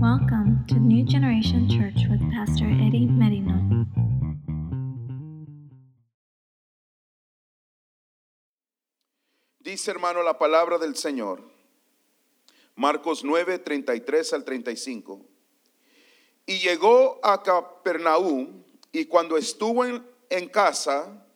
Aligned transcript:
Welcome 0.00 0.64
to 0.68 0.74
New 0.80 1.04
Generation 1.04 1.68
Church 1.68 2.08
with 2.10 2.20
Pastor 2.32 2.64
Eddie 2.66 3.06
Merino. 3.06 3.86
Dice 9.58 9.90
hermano 9.90 10.22
la 10.22 10.38
palabra 10.38 10.78
del 10.78 10.96
Señor. 10.96 11.42
Marcos 12.76 13.22
9, 13.24 13.58
33 13.58 14.32
al 14.32 14.44
35. 14.44 15.20
Y 16.46 16.58
llegó 16.58 17.20
a 17.22 17.42
Capernaum 17.42 18.62
y 18.90 19.04
cuando 19.04 19.36
estuvo 19.36 19.84
en, 19.84 20.04
en 20.30 20.48
casa, 20.48 21.26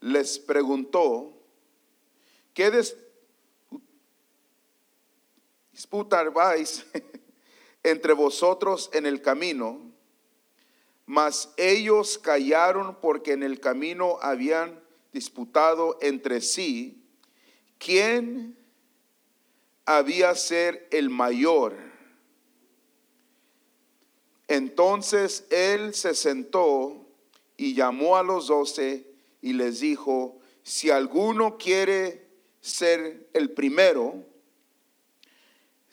les 0.00 0.38
preguntó, 0.38 1.32
¿qué 2.54 2.70
des- 2.70 2.96
disputabais 5.72 6.86
entre 7.84 8.12
vosotros 8.14 8.90
en 8.92 9.06
el 9.06 9.22
camino? 9.22 9.80
Mas 11.06 11.52
ellos 11.56 12.18
callaron 12.18 12.98
porque 13.00 13.32
en 13.32 13.42
el 13.42 13.60
camino 13.60 14.18
habían 14.20 14.82
disputado 15.12 15.98
entre 16.00 16.40
sí 16.40 17.04
quién 17.78 18.56
había 19.84 20.34
ser 20.34 20.88
el 20.90 21.10
mayor. 21.10 21.76
Entonces 24.48 25.46
él 25.50 25.94
se 25.94 26.14
sentó 26.14 27.06
y 27.56 27.74
llamó 27.74 28.16
a 28.16 28.22
los 28.22 28.48
doce 28.48 29.06
y 29.40 29.52
les 29.52 29.80
dijo, 29.80 30.38
si 30.62 30.90
alguno 30.90 31.58
quiere 31.58 32.26
ser 32.60 33.28
el 33.34 33.50
primero, 33.50 34.24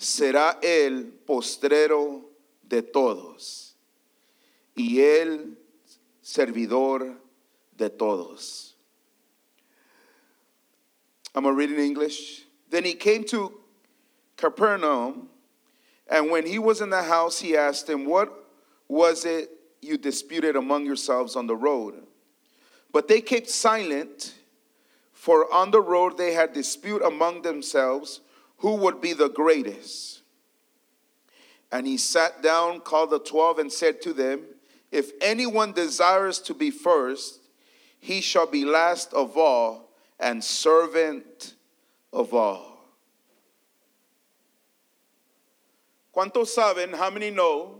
será 0.02 0.58
el 0.64 1.14
postrero 1.28 2.26
de 2.64 2.82
todos 2.82 3.76
y 4.76 4.99
el 4.99 5.57
servidor 6.21 7.18
de 7.77 7.90
todos. 7.90 8.74
I'm 11.35 11.44
going 11.44 11.55
to 11.55 11.57
read 11.57 11.72
in 11.72 11.79
English. 11.79 12.46
Then 12.70 12.84
he 12.84 12.94
came 12.94 13.24
to 13.26 13.54
Capernaum, 14.38 15.29
and 16.10 16.32
when 16.32 16.48
he 16.48 16.57
was 16.57 16.82
in 16.82 16.90
the 16.90 17.04
house, 17.04 17.40
he 17.40 17.55
asked 17.55 17.88
him, 17.88 18.05
What 18.05 18.34
was 18.88 19.24
it 19.24 19.52
you 19.82 19.98
disputed 19.98 20.55
among 20.55 20.85
yourselves 20.85 21.35
on 21.35 21.46
the 21.46 21.55
road? 21.55 22.04
But 22.91 23.07
they 23.07 23.22
kept 23.22 23.49
silent, 23.49 24.34
for 25.13 25.52
on 25.54 25.70
the 25.70 25.79
road 25.79 26.18
they 26.18 26.34
had 26.34 26.54
dispute 26.54 27.04
among 27.04 27.44
themselves 27.44 28.22
who 28.62 28.76
would 28.76 29.01
be 29.01 29.13
the 29.13 29.27
greatest. 29.27 30.21
And 31.71 31.87
he 31.87 31.98
sat 31.98 32.43
down, 32.43 32.81
called 32.81 33.09
the 33.09 33.20
twelve, 33.20 33.57
and 33.57 33.71
said 33.71 34.01
to 34.04 34.13
them, 34.13 34.41
If 34.91 35.12
anyone 35.20 35.71
desires 35.71 36.37
to 36.41 36.54
be 36.54 36.70
first, 36.70 37.39
he 37.99 38.21
shall 38.21 38.45
be 38.45 38.63
last 38.63 39.13
of 39.13 39.35
all 39.35 39.89
and 40.20 40.43
servant 40.43 41.55
of 42.13 42.35
all. 42.35 42.77
¿Cuántos 46.15 46.54
saben? 46.55 46.93
How 46.93 47.09
many 47.09 47.32
know? 47.32 47.77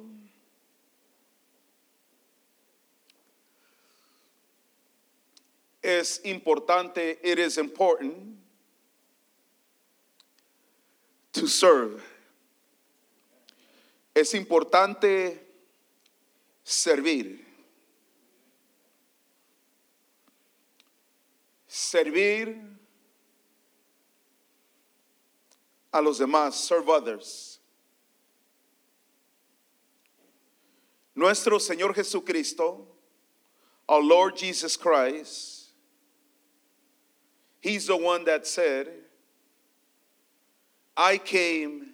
Es 5.84 6.20
importante, 6.26 7.18
it 7.22 7.38
is 7.38 7.58
important 7.60 8.41
to 11.34 11.48
serve. 11.48 12.02
Es 14.14 14.34
importante 14.34 15.40
servir. 16.64 17.40
Servir 21.68 22.62
a 25.92 26.02
los 26.02 26.20
demás, 26.20 26.54
serve 26.54 26.90
others. 26.90 27.60
Nuestro 31.16 31.58
Señor 31.60 31.94
Jesucristo, 31.94 32.86
our 33.88 34.02
Lord 34.02 34.38
Jesus 34.38 34.78
Christ, 34.78 35.62
He's 37.62 37.86
the 37.86 37.96
one 37.96 38.26
that 38.26 38.48
said, 38.48 38.88
I 40.96 41.18
came 41.18 41.94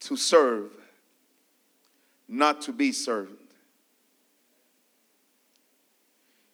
to 0.00 0.16
serve, 0.16 0.70
not 2.28 2.62
to 2.62 2.72
be 2.72 2.92
served. 2.92 3.36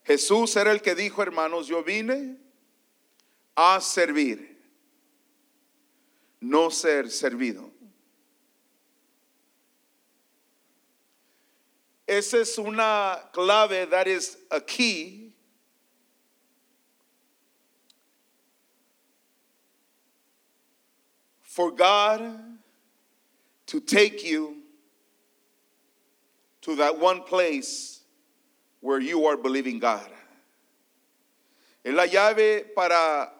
Jesús 0.06 0.56
era 0.56 0.70
el 0.70 0.78
que 0.78 0.94
dijo, 0.94 1.22
hermanos, 1.22 1.68
yo 1.68 1.82
vine 1.82 2.36
a 3.56 3.78
servir, 3.80 4.38
no 6.40 6.70
ser 6.70 7.04
servido. 7.04 7.70
Esa 12.06 12.38
es 12.38 12.56
una 12.58 13.18
clave, 13.32 13.90
that 13.90 14.08
is 14.08 14.38
a 14.50 14.62
key 14.62 15.27
for 21.58 21.72
God 21.72 22.22
to 23.66 23.80
take 23.80 24.24
you 24.24 24.58
to 26.60 26.76
that 26.76 26.96
one 27.00 27.22
place 27.22 28.02
where 28.80 29.00
you 29.00 29.26
are 29.26 29.36
believing 29.36 29.80
God. 29.80 30.08
Es 31.84 31.92
la 31.92 32.06
llave 32.06 32.64
para 32.76 33.32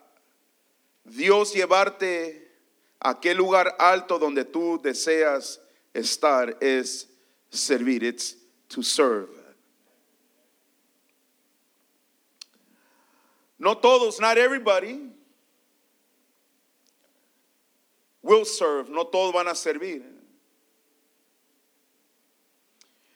Dios 1.04 1.54
llevarte 1.54 2.42
a 3.00 3.10
aquel 3.10 3.36
lugar 3.36 3.76
alto 3.78 4.18
donde 4.18 4.44
tú 4.44 4.82
deseas 4.82 5.60
estar 5.94 6.56
es 6.60 7.06
servir. 7.52 8.02
It's 8.02 8.34
to 8.70 8.82
serve. 8.82 9.28
No 13.60 13.74
todos, 13.74 14.18
not 14.18 14.38
everybody 14.38 15.12
will 18.28 18.44
serve. 18.44 18.90
No 18.90 19.04
todos 19.04 19.32
van 19.32 19.48
a 19.48 19.54
servir. 19.54 20.02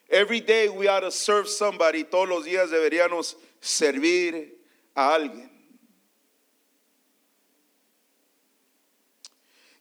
Every 0.09 0.41
day 0.41 0.69
we 0.69 0.89
ought 0.89 1.01
to 1.01 1.11
serve 1.11 1.49
somebody. 1.49 2.05
Todos 2.05 2.29
los 2.29 2.45
días 2.45 2.71
deberíamos 2.71 3.35
servir 3.61 4.49
a 4.97 5.15
alguien. 5.15 5.49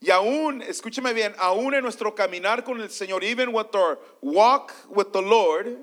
Y 0.03 0.09
aún, 0.09 0.64
escúcheme 0.64 1.14
bien, 1.14 1.36
aún 1.38 1.75
en 1.75 1.84
nuestro 1.84 2.16
caminar 2.16 2.63
con 2.63 2.81
el 2.81 2.90
Señor, 2.90 3.24
even 3.24 3.53
with 3.53 3.75
our 3.75 4.00
walk 4.22 4.74
with 4.90 5.13
the 5.13 5.22
Lord, 5.22 5.78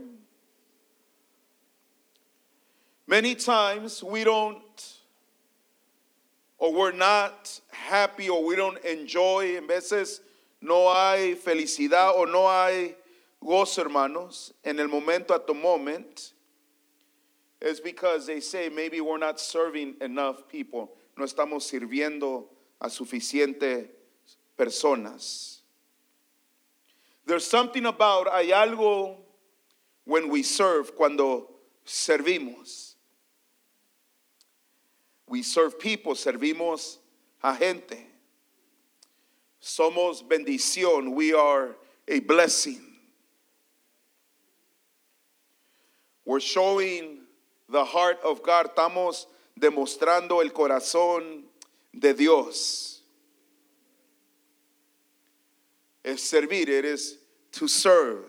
many 3.07 3.37
times 3.37 4.03
we 4.03 4.25
don't, 4.25 4.98
or 6.59 6.73
we're 6.73 6.93
not 6.93 7.61
happy, 7.71 8.29
or 8.29 8.45
we 8.45 8.57
don't 8.57 8.79
enjoy. 8.85 9.57
En 9.57 9.67
veces 9.67 10.21
no 10.61 10.93
hay 10.93 11.35
felicidad 11.35 12.15
o 12.17 12.25
no 12.25 12.49
hay 12.49 12.97
gozo, 13.43 13.85
hermanos, 13.85 14.53
en 14.65 14.79
el 14.81 14.89
momento 14.89 15.35
at 15.35 15.47
the 15.47 15.55
moment. 15.55 16.33
It's 17.61 17.81
because 17.81 18.27
they 18.27 18.41
say 18.41 18.69
maybe 18.69 19.01
we're 19.01 19.19
not 19.19 19.41
serving 19.41 19.97
enough 20.01 20.49
people. 20.49 20.93
No 21.17 21.25
estamos 21.25 21.63
sirviendo 21.69 22.45
a 22.81 22.87
suficiente 22.87 23.89
personas. 24.57 25.59
There's 27.27 27.47
something 27.47 27.87
about, 27.87 28.29
hay 28.29 28.51
algo 28.51 29.17
when 30.05 30.29
we 30.29 30.43
serve, 30.43 30.95
cuando 30.97 31.49
servimos. 31.85 32.88
We 35.29 35.43
serve 35.43 35.79
people, 35.79 36.15
servimos 36.15 36.97
a 37.43 37.55
gente. 37.55 38.07
Somos 39.61 40.23
bendición, 40.27 41.15
we 41.15 41.35
are 41.35 41.77
a 42.07 42.21
blessing. 42.21 42.81
We're 46.25 46.41
showing 46.41 47.21
the 47.69 47.85
heart 47.85 48.19
of 48.25 48.43
God, 48.43 48.75
estamos 48.75 49.27
demostrando 49.59 50.43
el 50.43 50.51
corazón 50.51 51.43
de 51.99 52.15
Dios. 52.15 53.01
Es 56.05 56.23
servir, 56.23 56.69
it 56.69 56.85
is 56.85 57.19
to 57.53 57.69
serve. 57.69 58.25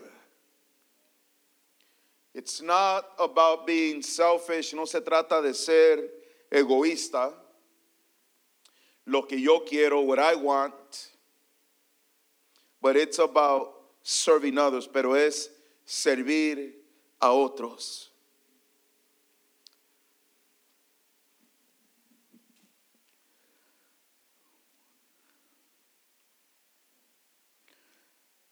It's 2.34 2.62
not 2.62 3.06
about 3.18 3.66
being 3.66 4.02
selfish, 4.02 4.72
no 4.74 4.84
se 4.84 5.00
trata 5.00 5.42
de 5.42 5.54
ser 5.54 5.98
egoísta. 6.50 7.32
Lo 9.06 9.22
que 9.22 9.40
yo 9.40 9.60
quiero, 9.60 10.02
what 10.02 10.18
I 10.18 10.34
want. 10.34 11.10
But 12.80 12.96
it's 12.96 13.18
about 13.18 13.72
serving 14.02 14.58
others, 14.58 14.86
pero 14.86 15.14
es 15.14 15.50
servir 15.86 16.72
a 17.20 17.32
otros. 17.32 18.10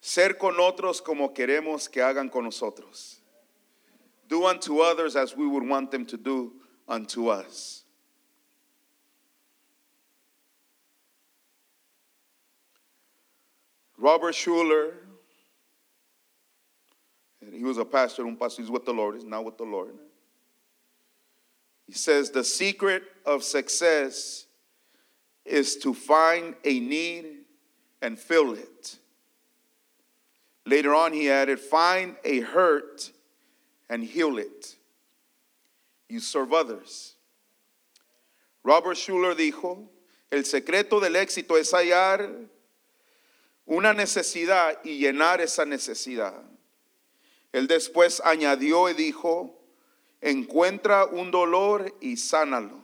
Ser 0.00 0.38
con 0.38 0.58
otros 0.58 1.02
como 1.02 1.34
queremos 1.34 1.88
que 1.90 2.00
hagan 2.00 2.30
con 2.30 2.44
nosotros. 2.44 3.20
Do 4.26 4.46
unto 4.46 4.80
others 4.80 5.16
as 5.16 5.36
we 5.36 5.46
would 5.46 5.66
want 5.68 5.90
them 5.90 6.06
to 6.06 6.16
do 6.16 6.52
unto 6.88 7.28
us. 7.28 7.77
Robert 13.98 14.34
Schuller, 14.34 14.92
he 17.52 17.64
was 17.64 17.78
a 17.78 17.84
pastor, 17.84 18.26
un 18.26 18.36
pastor, 18.36 18.62
he's 18.62 18.70
with 18.70 18.84
the 18.84 18.92
Lord, 18.92 19.16
he's 19.16 19.24
now 19.24 19.42
with 19.42 19.58
the 19.58 19.64
Lord. 19.64 19.94
He 21.86 21.92
says, 21.92 22.30
The 22.30 22.44
secret 22.44 23.02
of 23.26 23.42
success 23.42 24.46
is 25.44 25.76
to 25.78 25.92
find 25.94 26.54
a 26.64 26.78
need 26.78 27.26
and 28.00 28.18
fill 28.18 28.52
it. 28.52 28.98
Later 30.64 30.94
on, 30.94 31.12
he 31.12 31.30
added, 31.30 31.58
Find 31.58 32.14
a 32.24 32.40
hurt 32.40 33.10
and 33.90 34.04
heal 34.04 34.38
it. 34.38 34.76
You 36.08 36.20
serve 36.20 36.52
others. 36.52 37.14
Robert 38.62 38.96
Schuller 38.96 39.34
dijo, 39.34 39.86
El 40.30 40.44
secreto 40.44 41.00
del 41.00 41.14
éxito 41.14 41.58
es 41.58 41.72
hallar 41.72 42.48
una 43.68 43.92
necesidad 43.92 44.80
y 44.82 44.98
llenar 44.98 45.42
esa 45.42 45.66
necesidad. 45.66 46.42
Él 47.52 47.66
después 47.66 48.20
añadió 48.24 48.88
y 48.88 48.94
dijo, 48.94 49.60
encuentra 50.22 51.04
un 51.04 51.30
dolor 51.30 51.94
y 52.00 52.16
sánalo. 52.16 52.82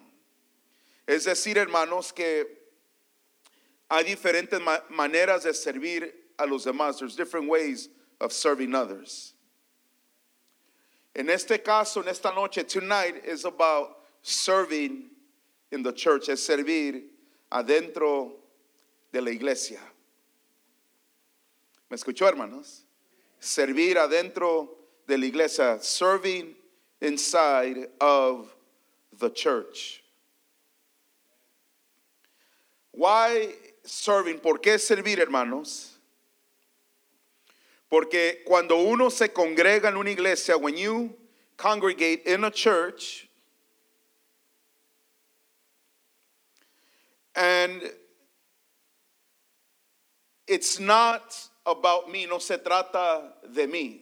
Es 1.07 1.25
decir, 1.25 1.57
hermanos, 1.57 2.13
que 2.13 2.65
hay 3.89 4.05
diferentes 4.05 4.61
maneras 4.91 5.45
de 5.45 5.55
servir 5.55 6.33
a 6.37 6.45
los 6.45 6.65
demás. 6.65 6.99
There's 6.99 7.17
different 7.17 7.49
ways 7.49 7.89
of 8.21 8.33
serving 8.33 8.75
others. 8.75 9.35
En 11.15 11.31
este 11.31 11.63
caso, 11.63 12.03
en 12.03 12.09
esta 12.09 12.31
noche, 12.31 12.63
tonight 12.65 13.25
is 13.25 13.47
about 13.47 14.01
serving 14.21 15.11
in 15.71 15.83
the 15.83 15.93
church, 15.93 16.29
es 16.29 16.47
servir 16.47 17.05
adentro 17.51 18.33
de 19.13 19.23
la 19.23 19.31
iglesia. 19.31 19.81
¿Me 21.89 21.97
escuchó, 21.97 22.29
hermanos? 22.29 22.85
Servir 23.39 23.99
adentro 23.99 24.77
de 25.07 25.19
la 25.19 25.27
iglesia, 25.27 25.79
serving 25.81 26.57
inside 27.01 27.91
of 28.01 28.55
the 29.19 29.31
church. 29.31 30.03
Why 32.93 33.55
serving? 33.85 34.41
¿Por 34.41 34.61
qué 34.61 34.79
servir, 34.79 35.19
hermanos? 35.19 35.99
Porque 37.91 38.43
cuando 38.47 38.77
uno 38.79 39.11
se 39.11 39.29
congrega 39.29 39.89
en 39.89 39.97
una 39.97 40.11
iglesia, 40.11 40.57
when 40.57 40.77
you 40.77 41.15
congregate 41.57 42.27
in 42.27 42.45
a 42.45 42.51
church, 42.51 43.29
and 47.37 47.83
it's 50.47 50.79
not 50.79 51.51
about 51.67 52.11
me, 52.11 52.27
no 52.27 52.39
se 52.39 52.59
trata 52.59 53.33
de 53.53 53.67
mí. 53.67 54.01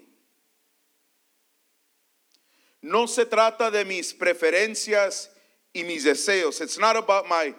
No 2.83 3.07
se 3.07 3.25
trata 3.25 3.71
de 3.71 3.85
mis 3.85 4.13
preferencias 4.13 5.29
y 5.73 5.85
mis 5.85 6.05
deseos. 6.05 6.61
It's 6.61 6.79
not 6.79 6.97
about 6.97 7.29
my 7.29 7.55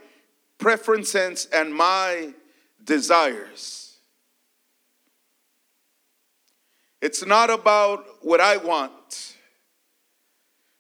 preferences 0.57 1.47
and 1.53 1.73
my 1.73 2.33
desires. 2.83 3.97
It's 7.01 7.25
not 7.25 7.49
about 7.49 8.05
what 8.21 8.41
I 8.41 8.57
want. 8.57 9.37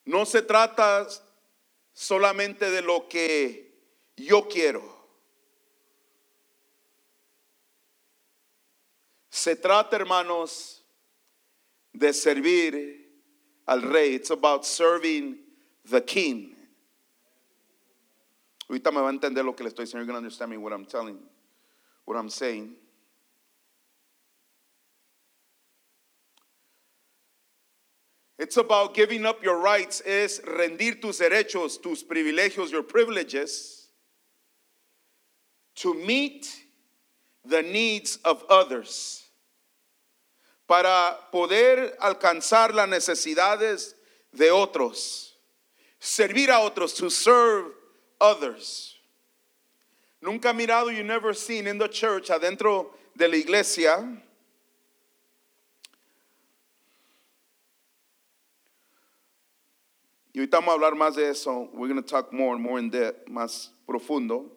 No 0.05 0.25
se 0.25 0.41
trata 0.41 1.09
solamente 1.95 2.59
de 2.59 2.81
lo 2.81 3.01
que 3.09 3.63
yo 4.17 4.43
quiero. 4.43 4.92
Se 9.35 9.55
trata, 9.55 9.95
hermanos, 9.95 10.83
de 11.91 12.13
servir 12.13 13.09
al 13.65 13.81
rey. 13.81 14.13
It's 14.13 14.29
about 14.29 14.63
serving 14.63 15.39
the 15.89 16.01
king. 16.01 16.55
Ahorita 18.69 18.93
me 18.93 19.01
va 19.01 19.07
a 19.07 19.11
entender 19.11 19.43
lo 19.43 19.53
que 19.53 19.63
le 19.63 19.71
estoy 19.71 19.85
diciendo. 19.85 19.95
You're 19.95 20.05
going 20.05 20.13
to 20.13 20.17
understand 20.17 20.51
me 20.51 20.57
what 20.57 20.71
I'm 20.71 20.85
telling, 20.85 21.17
what 22.05 22.15
I'm 22.15 22.29
saying. 22.29 22.75
It's 28.37 28.57
about 28.57 28.93
giving 28.93 29.25
up 29.25 29.43
your 29.43 29.59
rights, 29.59 30.03
es 30.05 30.41
rendir 30.41 31.01
tus 31.01 31.19
derechos, 31.19 31.81
tus 31.81 32.03
privilegios, 32.03 32.69
your 32.69 32.83
privileges, 32.83 33.87
to 35.77 35.95
meet 35.95 36.55
the 37.43 37.63
needs 37.63 38.17
of 38.17 38.43
others 38.47 39.22
para 40.67 41.29
poder 41.31 41.95
alcanzar 41.99 42.73
las 42.73 42.87
necesidades 42.87 43.95
de 44.31 44.51
otros, 44.51 45.37
servir 45.99 46.49
a 46.49 46.59
otros, 46.59 46.93
to 46.95 47.09
serve 47.09 47.71
others. 48.19 48.97
Nunca 50.21 50.53
mirado, 50.53 50.89
you 50.95 51.03
never 51.03 51.33
seen 51.33 51.67
in 51.67 51.77
the 51.77 51.89
church, 51.89 52.29
adentro 52.29 52.91
de 53.15 53.27
la 53.27 53.35
iglesia, 53.35 54.23
y 60.33 60.39
ahorita 60.39 60.59
vamos 60.59 60.69
a 60.69 60.73
hablar 60.73 60.95
más 60.95 61.15
de 61.15 61.29
eso, 61.29 61.69
we're 61.73 61.87
going 61.87 62.01
to 62.01 62.07
talk 62.07 62.33
more 62.33 62.55
and 62.55 62.63
more 62.63 62.79
in 62.79 62.89
depth, 62.89 63.27
más 63.29 63.69
profundo. 63.87 64.49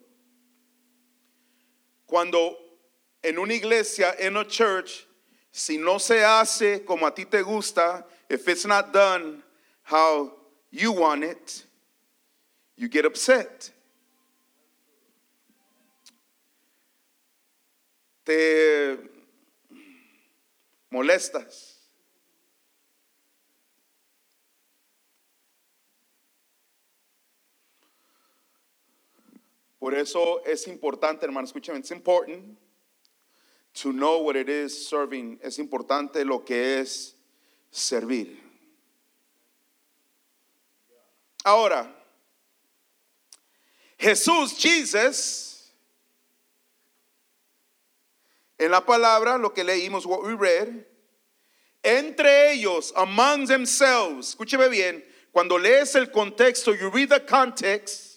Cuando 2.06 2.56
en 3.22 3.38
una 3.38 3.52
iglesia, 3.52 4.14
en 4.18 4.36
a 4.36 4.44
church, 4.44 5.06
si 5.56 5.78
no 5.78 5.98
se 5.98 6.22
hace 6.22 6.84
como 6.84 7.06
a 7.06 7.14
ti 7.14 7.24
te 7.24 7.40
gusta, 7.40 8.06
if 8.28 8.46
it's 8.46 8.66
not 8.66 8.92
done 8.92 9.42
how 9.84 10.30
you 10.70 10.92
want 10.92 11.24
it, 11.24 11.64
you 12.76 12.90
get 12.90 13.06
upset. 13.06 13.72
Te 18.22 18.98
molestas. 20.92 21.88
Por 29.78 29.94
eso 29.94 30.42
es 30.44 30.66
importante, 30.66 31.24
hermano, 31.24 31.46
escúchame, 31.46 31.78
it's 31.78 31.92
important 31.92 32.58
to 33.76 33.92
know 33.92 34.18
what 34.18 34.36
it 34.36 34.48
is 34.48 34.88
serving. 34.88 35.38
Es 35.42 35.58
importante 35.58 36.24
lo 36.24 36.44
que 36.44 36.80
es 36.80 37.14
servir. 37.70 38.36
Ahora, 41.44 41.86
Jesús, 43.98 44.56
Jesus, 44.58 45.72
en 48.58 48.70
la 48.70 48.80
palabra, 48.80 49.38
lo 49.38 49.50
que 49.50 49.62
leímos, 49.62 50.06
what 50.06 50.22
we 50.22 50.34
read, 50.34 50.84
entre 51.84 52.52
ellos, 52.52 52.92
among 52.96 53.46
themselves, 53.46 54.34
escúcheme 54.34 54.68
bien, 54.68 55.04
cuando 55.32 55.58
lees 55.58 55.94
el 55.94 56.06
contexto, 56.06 56.72
you 56.72 56.90
read 56.90 57.10
the 57.10 57.20
context, 57.20 58.15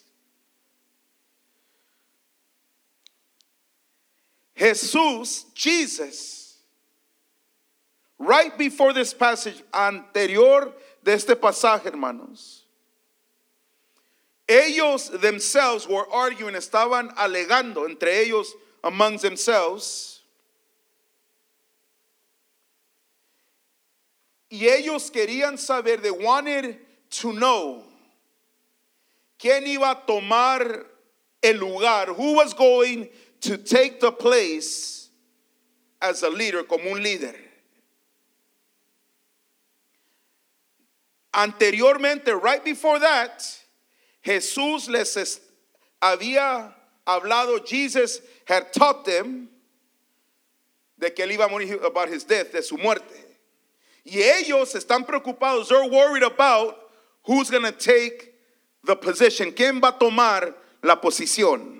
Jesús, 4.60 5.46
Jesus, 5.56 6.58
right 8.18 8.58
before 8.58 8.92
this 8.92 9.14
passage, 9.14 9.64
anterior 9.74 10.74
de 11.02 11.14
este 11.14 11.36
pasaje, 11.36 11.86
hermanos, 11.86 12.64
ellos 14.50 15.10
themselves 15.22 15.88
were 15.88 16.06
arguing, 16.12 16.56
estaban 16.56 17.16
alegando 17.16 17.88
entre 17.88 18.10
ellos 18.10 18.48
among 18.84 19.18
themselves. 19.20 20.20
Y 24.52 24.66
ellos 24.68 25.10
querían 25.10 25.58
saber, 25.58 25.98
they 26.02 26.12
wanted 26.12 26.78
to 27.10 27.32
know 27.32 27.84
quién 29.40 29.64
iba 29.68 29.92
a 29.92 30.06
tomar 30.06 30.86
el 31.42 31.60
lugar, 31.60 32.08
who 32.08 32.34
was 32.34 32.54
going 32.54 33.08
to 33.42 33.58
take 33.58 34.00
the 34.00 34.12
place 34.12 35.10
as 36.02 36.24
a 36.24 36.30
leader, 36.30 36.64
como 36.64 36.92
un 36.92 37.04
líder. 37.04 37.36
Anteriormente, 41.34 42.42
right 42.42 42.64
before 42.64 43.00
that, 43.00 43.46
Jesús 44.26 44.90
les 44.90 45.40
había 46.02 46.74
hablado, 47.06 47.66
Jesus 47.66 48.22
had 48.46 48.74
taught 48.74 49.06
them 49.06 49.50
de 50.98 51.12
que 51.12 51.26
él 51.26 51.32
iba 51.32 51.46
a 51.46 51.50
morir 51.50 51.84
about 51.84 52.10
his 52.10 52.24
death, 52.24 52.52
de 52.52 52.62
su 52.62 52.78
muerte. 52.78 53.26
Y 54.06 54.22
ellos 54.22 54.74
están 54.74 55.06
preocupados, 55.06 55.70
they're 55.70 55.88
worried 55.88 56.24
about 56.24 56.78
who's 57.24 57.50
going 57.50 57.64
to 57.64 57.72
take 57.72 58.34
the 58.84 58.96
position, 58.96 59.52
quién 59.52 59.80
va 59.82 59.90
a 59.90 60.00
tomar 60.00 60.54
la 60.84 61.00
posición. 61.00 61.79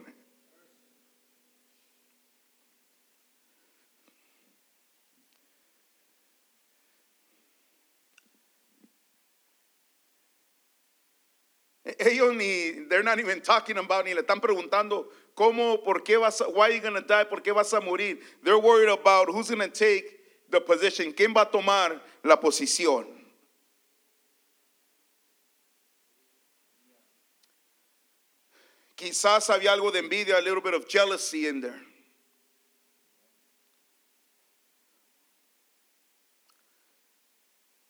Ellos 12.00 12.34
ni, 12.34 12.86
they're 12.88 13.04
not 13.04 13.20
even 13.20 13.42
talking 13.42 13.78
about, 13.78 14.06
ni 14.06 14.14
le 14.14 14.22
están 14.24 14.40
preguntando 14.40 15.08
cómo, 15.36 15.84
por 15.84 16.00
qué 16.00 16.18
vas 16.18 16.42
why 16.54 16.70
are 16.70 16.74
you 16.74 16.80
going 16.80 16.94
to 16.94 17.02
die, 17.02 17.26
por 17.26 17.42
qué 17.42 17.54
vas 17.54 17.74
a 17.74 17.82
morir. 17.82 18.18
They're 18.42 18.58
worried 18.58 18.90
about 18.90 19.30
who's 19.30 19.50
going 19.50 19.60
to 19.60 19.68
take 19.68 20.06
the 20.50 20.62
position, 20.62 21.12
quién 21.12 21.34
va 21.36 21.42
a 21.42 21.46
tomar 21.46 22.00
la 22.24 22.38
posición. 22.38 23.06
Quizás 28.96 29.50
había 29.50 29.74
algo 29.74 29.92
de 29.92 30.02
envidia, 30.02 30.38
a 30.38 30.42
little 30.42 30.62
bit 30.62 30.74
of 30.74 30.88
jealousy 30.88 31.48
in 31.48 31.60
there. 31.60 31.82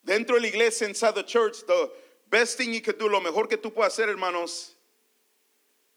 Dentro 0.04 0.36
de 0.36 0.42
la 0.42 0.48
iglesia, 0.48 0.88
inside 0.88 1.14
the 1.14 1.24
church, 1.24 1.58
the 1.68 1.92
best 2.30 2.58
thing 2.58 2.74
you 2.74 2.82
could 2.82 2.98
do, 2.98 3.10
lo 3.10 3.20
mejor 3.20 3.48
que 3.48 3.58
tú 3.58 3.74
puedes 3.74 3.98
hacer, 3.98 4.08
hermanos, 4.08 4.72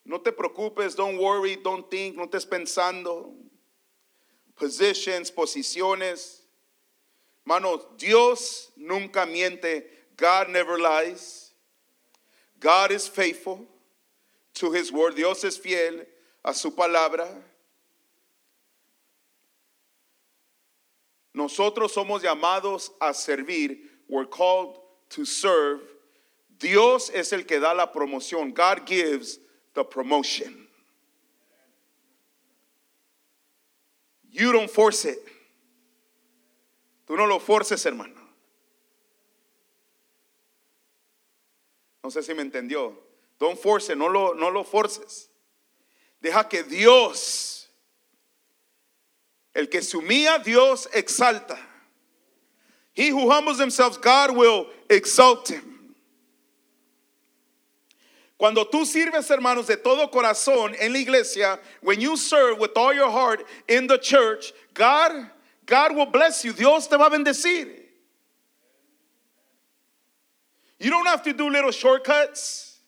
no 0.04 0.18
te 0.18 0.32
preocupes, 0.32 0.96
don't 0.96 1.18
worry, 1.18 1.56
don't 1.56 1.90
think, 1.90 2.16
no 2.16 2.26
estés 2.26 2.48
pensando. 2.48 3.32
Positions, 4.56 5.30
posiciones. 5.30 6.40
Hermanos, 7.46 7.86
Dios 7.96 8.70
nunca 8.76 9.26
miente. 9.26 9.84
God 10.16 10.48
never 10.50 10.78
lies. 10.78 11.52
God 12.60 12.92
is 12.92 13.08
faithful 13.08 13.66
to 14.54 14.72
his 14.72 14.92
word. 14.92 15.16
Dios 15.16 15.42
es 15.44 15.56
fiel 15.56 16.04
a 16.44 16.54
su 16.54 16.70
palabra. 16.70 17.28
Nosotros 21.34 21.94
somos 21.94 22.22
llamados 22.22 22.90
a 23.00 23.14
servir. 23.14 23.78
We're 24.08 24.26
called 24.26 24.78
to 25.10 25.24
serve. 25.24 25.80
Dios 26.62 27.10
es 27.12 27.32
el 27.32 27.44
que 27.44 27.58
da 27.58 27.74
la 27.74 27.92
promoción. 27.92 28.54
God 28.54 28.86
gives 28.86 29.40
the 29.74 29.84
promotion. 29.84 30.68
You 34.30 34.52
don't 34.52 34.70
force 34.70 35.04
it. 35.04 35.18
Tú 37.06 37.16
no 37.16 37.26
lo 37.26 37.40
forces, 37.40 37.84
hermano. 37.84 38.14
No 42.02 42.10
sé 42.10 42.22
si 42.22 42.32
me 42.32 42.42
entendió. 42.42 42.94
Don't 43.38 43.58
force 43.58 43.90
it, 43.90 43.98
no 43.98 44.06
lo, 44.06 44.32
no 44.34 44.48
lo 44.48 44.62
forces. 44.62 45.28
Deja 46.20 46.48
que 46.48 46.62
Dios, 46.62 47.68
el 49.52 49.68
que 49.68 49.82
se 49.82 49.96
humilla, 49.96 50.38
Dios 50.38 50.88
exalta. 50.94 51.58
He 52.94 53.08
who 53.08 53.28
humbles 53.30 53.58
himself, 53.58 54.00
God 54.00 54.36
will 54.36 54.68
exalt 54.88 55.50
him. 55.50 55.71
Cuando 58.42 58.64
tú 58.64 58.84
sirves, 58.84 59.30
hermanos, 59.30 59.68
de 59.68 59.76
todo 59.76 60.10
corazón 60.10 60.74
en 60.80 60.92
la 60.92 60.98
iglesia, 60.98 61.60
when 61.80 62.00
you 62.00 62.16
serve 62.16 62.58
with 62.58 62.72
all 62.74 62.92
your 62.92 63.08
heart 63.08 63.46
in 63.68 63.86
the 63.86 63.96
church, 63.96 64.52
God, 64.74 65.30
God 65.64 65.94
will 65.94 66.06
bless 66.06 66.44
you. 66.44 66.52
Dios 66.52 66.88
te 66.88 66.96
va 66.96 67.06
a 67.06 67.10
bendecir. 67.10 67.72
You 70.80 70.90
don't 70.90 71.06
have 71.06 71.22
to 71.22 71.32
do 71.32 71.48
little 71.50 71.70
shortcuts. 71.70 72.80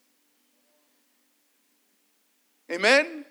Amen. 2.68 3.25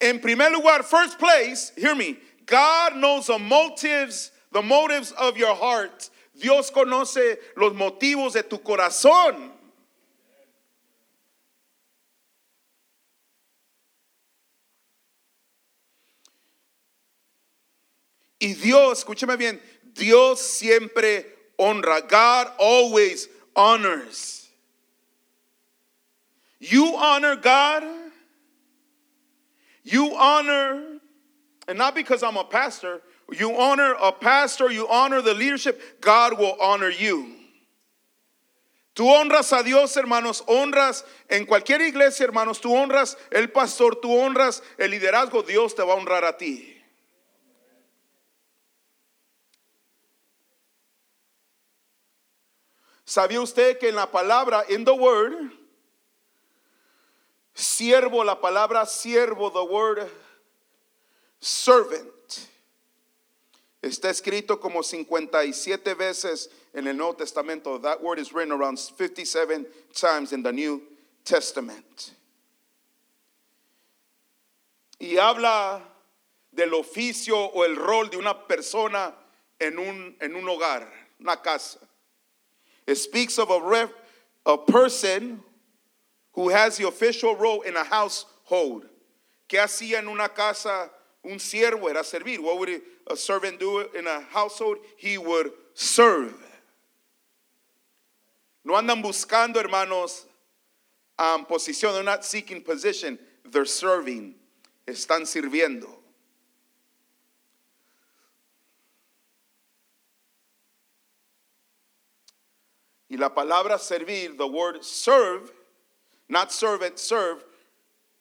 In 0.00 0.20
primer 0.20 0.50
lugar, 0.50 0.84
first 0.84 1.18
place, 1.18 1.72
hear 1.76 1.96
me. 1.96 2.16
God 2.46 2.94
knows 2.94 3.26
the 3.26 3.40
motives, 3.40 4.30
the 4.52 4.62
motives 4.62 5.10
of 5.18 5.36
your 5.36 5.56
heart. 5.56 6.10
Dios 6.40 6.70
conoce 6.70 7.38
los 7.56 7.72
motivos 7.72 8.34
de 8.34 8.44
tu 8.44 8.58
corazón. 8.58 9.55
Y 18.46 18.52
Dios, 18.52 19.04
escúcheme 19.04 19.36
bien, 19.36 19.60
Dios 19.92 20.40
siempre 20.40 21.26
honra. 21.58 22.00
God 22.06 22.52
always 22.60 23.28
honors. 23.56 24.48
You 26.60 26.94
honor 26.96 27.34
God. 27.34 27.82
You 29.82 30.16
honor, 30.16 31.00
and 31.66 31.76
not 31.76 31.96
because 31.96 32.22
I'm 32.22 32.36
a 32.36 32.44
pastor, 32.44 33.02
you 33.32 33.56
honor 33.56 33.94
a 34.00 34.12
pastor, 34.12 34.70
you 34.70 34.86
honor 34.88 35.22
the 35.22 35.34
leadership, 35.34 36.00
God 36.00 36.38
will 36.38 36.56
honor 36.60 36.90
you. 36.90 37.32
Tú 38.94 39.06
honras 39.06 39.52
a 39.52 39.64
Dios, 39.64 39.96
hermanos, 39.96 40.42
honras 40.46 41.04
en 41.28 41.46
cualquier 41.46 41.80
iglesia, 41.82 42.26
hermanos, 42.26 42.60
tú 42.60 42.70
honras 42.70 43.16
el 43.32 43.48
pastor, 43.48 43.96
tú 44.00 44.08
honras 44.10 44.62
el 44.78 44.90
liderazgo, 44.90 45.44
Dios 45.44 45.74
te 45.74 45.82
va 45.82 45.94
a 45.94 45.96
honrar 45.96 46.24
a 46.24 46.36
ti. 46.36 46.75
¿Sabía 53.06 53.40
usted 53.40 53.78
que 53.78 53.88
en 53.88 53.94
la 53.94 54.10
palabra, 54.10 54.64
in 54.68 54.84
the 54.84 54.90
word, 54.90 55.52
siervo, 57.54 58.24
la 58.24 58.40
palabra 58.40 58.84
siervo, 58.84 59.52
the 59.52 59.62
word 59.62 60.10
servant, 61.38 62.48
está 63.80 64.10
escrito 64.10 64.58
como 64.58 64.82
57 64.82 65.94
veces 65.94 66.50
en 66.74 66.88
el 66.88 66.96
Nuevo 66.96 67.14
Testamento. 67.14 67.78
That 67.78 68.02
word 68.02 68.18
is 68.18 68.32
written 68.32 68.50
around 68.50 68.76
57 68.76 69.66
times 69.94 70.32
in 70.32 70.42
the 70.42 70.52
New 70.52 70.82
Testament. 71.24 72.10
Y 74.98 75.16
habla 75.18 75.80
del 76.50 76.74
oficio 76.74 77.36
o 77.36 77.62
el 77.62 77.76
rol 77.76 78.10
de 78.10 78.16
una 78.16 78.48
persona 78.48 79.14
en 79.60 79.78
un, 79.78 80.16
en 80.20 80.34
un 80.34 80.48
hogar, 80.48 80.90
una 81.20 81.36
casa. 81.36 81.85
It 82.86 82.96
speaks 82.96 83.38
of 83.38 83.50
a, 83.50 83.60
ref, 83.60 83.90
a 84.44 84.56
person 84.56 85.40
who 86.32 86.50
has 86.50 86.76
the 86.76 86.86
official 86.86 87.34
role 87.34 87.62
in 87.62 87.76
a 87.76 87.84
household. 87.84 88.84
¿Qué 89.48 89.58
hacía 89.58 89.98
en 89.98 90.08
una 90.08 90.28
casa 90.28 90.90
un 91.24 91.38
siervo? 91.38 91.88
Era 91.88 92.04
servir. 92.04 92.40
What 92.40 92.58
would 92.58 92.82
a 93.08 93.16
servant 93.16 93.58
do 93.58 93.88
in 93.96 94.06
a 94.06 94.20
household? 94.20 94.78
He 94.96 95.18
would 95.18 95.50
serve. 95.74 96.34
No 98.64 98.74
andan 98.74 99.02
buscando, 99.02 99.56
hermanos, 99.56 100.26
um, 101.18 101.46
posición. 101.46 101.94
They're 101.94 102.02
not 102.02 102.24
seeking 102.24 102.62
position. 102.62 103.18
They're 103.44 103.64
serving. 103.64 104.34
Están 104.86 105.22
sirviendo. 105.22 105.95
Y 113.08 113.16
la 113.16 113.30
palabra 113.30 113.78
servir, 113.78 114.36
the 114.36 114.46
word 114.46 114.82
serve, 114.82 115.52
not 116.28 116.52
servant, 116.52 116.98
serve, 116.98 117.44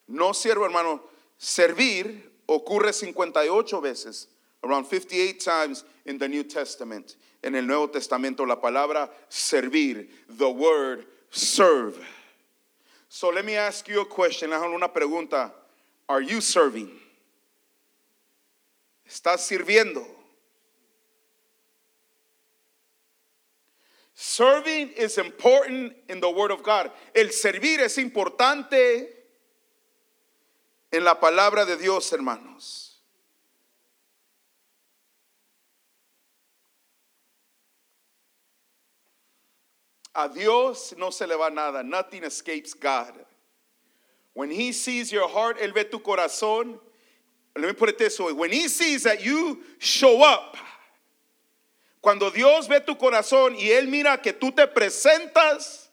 no 0.08 0.32
siervo, 0.32 0.66
hermano, 0.66 1.02
servir 1.40 2.22
ocurre 2.48 2.94
58 2.94 3.82
veces, 3.82 4.28
around 4.64 4.86
58 4.86 5.40
times 5.40 5.84
in 6.06 6.18
the 6.18 6.28
New 6.28 6.44
Testament. 6.44 7.16
En 7.44 7.56
el 7.56 7.64
Nuevo 7.64 7.88
Testamento 7.88 8.44
la 8.44 8.56
palabra 8.56 9.10
servir, 9.30 10.08
the 10.30 10.50
word 10.50 11.06
serve. 11.30 11.98
So 13.10 13.30
let 13.30 13.46
me 13.46 13.56
ask 13.56 13.88
you 13.88 14.02
a 14.02 14.06
question, 14.06 14.52
una 14.52 14.90
pregunta. 14.90 15.52
Are 16.08 16.22
you 16.22 16.42
serving? 16.42 16.90
¿Estás 19.08 19.40
sirviendo? 19.40 20.06
Serving 24.16 24.92
is 24.96 25.18
important 25.18 25.94
in 26.08 26.22
the 26.22 26.30
Word 26.30 26.50
of 26.50 26.64
God. 26.64 26.90
El 27.14 27.28
servir 27.34 27.82
es 27.82 27.98
importante 27.98 29.08
en 30.92 31.04
la 31.04 31.16
palabra 31.16 31.66
de 31.66 31.76
Dios, 31.76 32.10
hermanos. 32.12 32.94
A 40.16 40.30
Dios 40.30 40.94
no 40.98 41.10
se 41.10 41.28
le 41.28 41.36
va 41.36 41.50
nada. 41.50 41.84
Nothing 41.84 42.24
escapes 42.24 42.74
God. 42.74 43.14
When 44.34 44.50
He 44.50 44.72
sees 44.72 45.12
your 45.12 45.28
heart, 45.28 45.60
Él 45.60 45.74
ve 45.74 45.84
tu 45.84 46.00
corazón. 46.00 46.80
Let 47.58 47.68
me 47.68 47.74
put 47.74 47.90
it 47.90 47.98
this 47.98 48.18
way. 48.18 48.32
When 48.32 48.54
He 48.54 48.70
sees 48.70 49.04
that 49.04 49.26
you 49.26 49.62
show 49.78 50.24
up, 50.24 50.56
cuando 52.06 52.30
Dios 52.30 52.68
ve 52.68 52.82
tu 52.82 53.00
corazón 53.00 53.56
y 53.56 53.72
Él 53.72 53.88
mira 53.88 54.22
que 54.22 54.32
tú 54.32 54.52
te 54.52 54.68
presentas, 54.68 55.90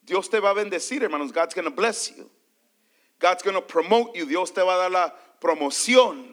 Dios 0.00 0.30
te 0.30 0.40
va 0.40 0.48
a 0.48 0.54
bendecir, 0.54 1.02
hermanos. 1.02 1.30
God's 1.30 1.52
going 1.52 1.66
to 1.66 1.70
bless 1.70 2.08
you. 2.08 2.30
God's 3.18 3.42
going 3.42 3.54
to 3.54 3.60
promote 3.60 4.16
you. 4.16 4.24
Dios 4.24 4.50
te 4.50 4.62
va 4.62 4.76
a 4.76 4.78
dar 4.78 4.90
la 4.90 5.10
promoción. 5.42 6.32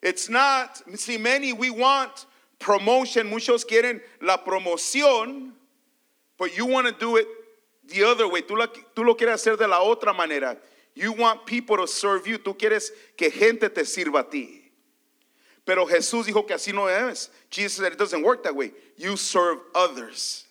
It's 0.00 0.28
not, 0.28 0.80
see, 0.94 1.18
many 1.18 1.52
we 1.52 1.70
want 1.70 2.26
promotion. 2.60 3.28
Muchos 3.28 3.64
quieren 3.64 4.00
la 4.20 4.36
promoción, 4.36 5.50
but 6.38 6.56
you 6.56 6.66
want 6.66 6.86
to 6.86 6.92
do 6.92 7.16
it 7.16 7.26
the 7.88 8.04
other 8.04 8.28
way. 8.28 8.42
Tú, 8.42 8.56
tú 8.94 9.04
lo 9.04 9.16
quieres 9.16 9.44
hacer 9.44 9.58
de 9.58 9.66
la 9.66 9.80
otra 9.80 10.14
manera. 10.14 10.56
You 10.94 11.14
want 11.14 11.46
people 11.46 11.78
to 11.78 11.88
serve 11.88 12.28
you. 12.28 12.38
Tú 12.38 12.56
quieres 12.56 12.92
que 13.16 13.28
gente 13.28 13.68
te 13.70 13.82
sirva 13.82 14.20
a 14.20 14.30
ti. 14.30 14.59
Pero 15.70 15.86
Jesús 15.86 16.26
dijo 16.26 16.44
que 16.44 16.52
así 16.52 16.72
no 16.72 16.88
es. 16.88 17.30
Jesus 17.48 17.74
said 17.74 17.92
it 17.92 17.96
doesn't 17.96 18.24
work 18.24 18.42
that 18.42 18.56
way. 18.56 18.72
You 18.96 19.16
serve 19.16 19.60
others. 19.72 20.44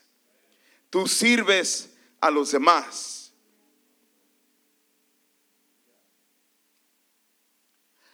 Tú 0.90 1.10
sirves 1.10 1.90
a 2.24 2.32
los 2.32 2.54
demás. 2.54 3.32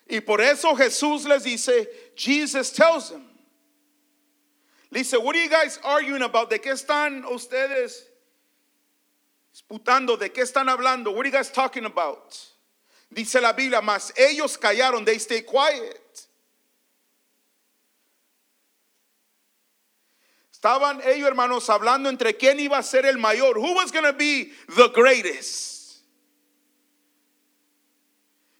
Y 0.09 0.19
por 0.21 0.41
eso 0.41 0.73
Jesús 0.73 1.27
les 1.27 1.43
dice, 1.43 1.87
Jesus 2.15 2.71
tells 2.71 3.11
them, 3.11 3.23
le 4.89 5.01
dice, 5.01 5.13
what 5.19 5.35
are 5.35 5.43
you 5.43 5.49
guys 5.49 5.77
arguing 5.83 6.23
about? 6.23 6.49
¿De 6.49 6.57
qué 6.57 6.71
están 6.71 7.23
ustedes 7.25 8.01
disputando? 9.53 10.17
¿De 10.17 10.29
qué 10.29 10.41
están 10.41 10.75
hablando? 10.75 11.11
What 11.11 11.27
are 11.27 11.29
you 11.29 11.31
guys 11.31 11.51
talking 11.51 11.85
about? 11.85 12.35
Dice 13.13 13.35
la 13.39 13.53
Biblia, 13.53 13.83
mas 13.83 14.11
ellos 14.17 14.57
callaron, 14.57 15.05
they 15.05 15.19
stay 15.19 15.41
quiet. 15.41 16.24
Estaban 20.65 20.99
ellos, 21.05 21.27
hermanos, 21.27 21.69
hablando 21.69 22.09
entre 22.09 22.33
quién 22.33 22.59
iba 22.59 22.79
a 22.79 22.81
ser 22.81 23.05
el 23.05 23.19
mayor. 23.19 23.59
Who 23.59 23.75
was 23.75 23.91
going 23.91 24.03
to 24.03 24.13
be 24.13 24.51
the 24.69 24.87
greatest? 24.87 25.99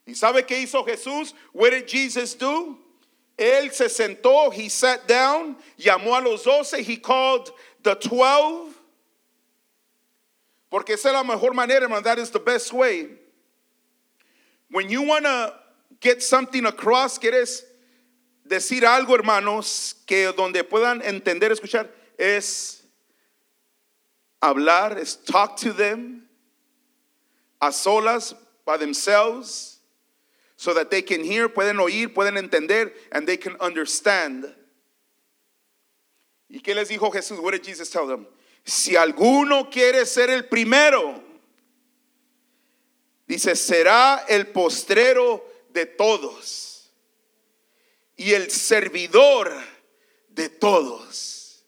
¿Y 0.08 0.14
sabe 0.14 0.46
qué 0.46 0.62
hizo 0.62 0.86
Jesús? 0.86 1.34
What 1.52 1.72
did 1.72 1.88
Jesus 1.88 2.36
do? 2.36 2.78
Él 3.40 3.74
se 3.74 3.86
sentó, 3.90 4.54
he 4.54 4.70
sat 4.70 5.08
down, 5.08 5.58
llamó 5.80 6.16
a 6.16 6.22
los 6.22 6.44
doce, 6.44 6.84
he 6.84 6.98
called 6.98 7.50
the 7.82 7.96
twelve. 7.96 8.72
Porque 10.70 10.90
esa 10.92 11.08
es 11.08 11.14
la 11.16 11.24
mejor 11.24 11.56
manera, 11.56 11.82
hermano. 11.82 12.04
That 12.04 12.20
is 12.20 12.30
the 12.30 12.40
best 12.40 12.72
way. 12.72 13.08
When 14.70 14.92
you 14.92 15.02
want 15.02 15.26
to 15.26 15.56
get 16.02 16.22
something 16.22 16.68
across, 16.68 17.18
quieres 17.18 17.64
decir 18.46 18.86
algo, 18.86 19.16
hermanos, 19.16 19.96
que 20.06 20.32
donde 20.32 20.64
puedan 20.64 21.02
entender, 21.02 21.52
escuchar, 21.52 21.92
es 22.18 22.84
hablar, 24.40 24.98
es 24.98 25.16
talk 25.16 25.58
to 25.58 25.74
them 25.74 26.30
a 27.60 27.72
solas, 27.72 28.36
by 28.66 28.78
themselves, 28.78 29.80
so 30.56 30.74
that 30.74 30.90
they 30.90 31.02
can 31.02 31.24
hear, 31.24 31.50
pueden 31.50 31.78
oír, 31.78 32.14
pueden 32.14 32.38
entender, 32.38 32.92
and 33.12 33.28
they 33.28 33.38
can 33.38 33.56
understand. 33.60 34.46
¿Y 36.50 36.60
qué 36.62 36.76
les 36.76 36.90
dijo 36.90 37.12
Jesús? 37.12 37.40
What 37.42 37.52
did 37.52 37.64
Jesus 37.64 37.90
tell 37.90 38.08
them? 38.08 38.28
Si 38.64 38.96
alguno 38.96 39.70
quiere 39.72 40.06
ser 40.06 40.30
el 40.30 40.44
primero, 40.44 41.22
dice, 43.28 43.56
será 43.56 44.26
el 44.28 44.46
postrero 44.46 45.44
de 45.72 45.86
todos 45.86 46.65
y 48.18 48.34
el 48.34 48.50
servidor 48.50 49.52
de 50.34 50.50
todos. 50.50 51.64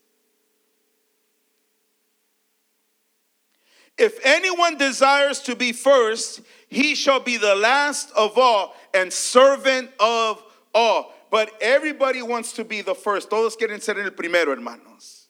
If 3.97 4.19
anyone 4.23 4.77
desires 4.77 5.39
to 5.41 5.55
be 5.55 5.71
first, 5.73 6.41
he 6.69 6.93
shall 6.93 7.19
be 7.19 7.37
the 7.37 7.55
last 7.55 8.11
of 8.15 8.37
all 8.37 8.75
and 8.93 9.11
servant 9.11 9.89
of 9.99 10.43
all. 10.73 11.13
But 11.31 11.51
everybody 11.59 12.21
wants 12.21 12.53
to 12.53 12.63
be 12.63 12.81
the 12.81 12.93
first. 12.93 13.29
Todos 13.29 13.55
quieren 13.55 13.81
ser 13.81 13.99
el 13.99 14.11
primero, 14.11 14.51
hermanos. 14.51 15.27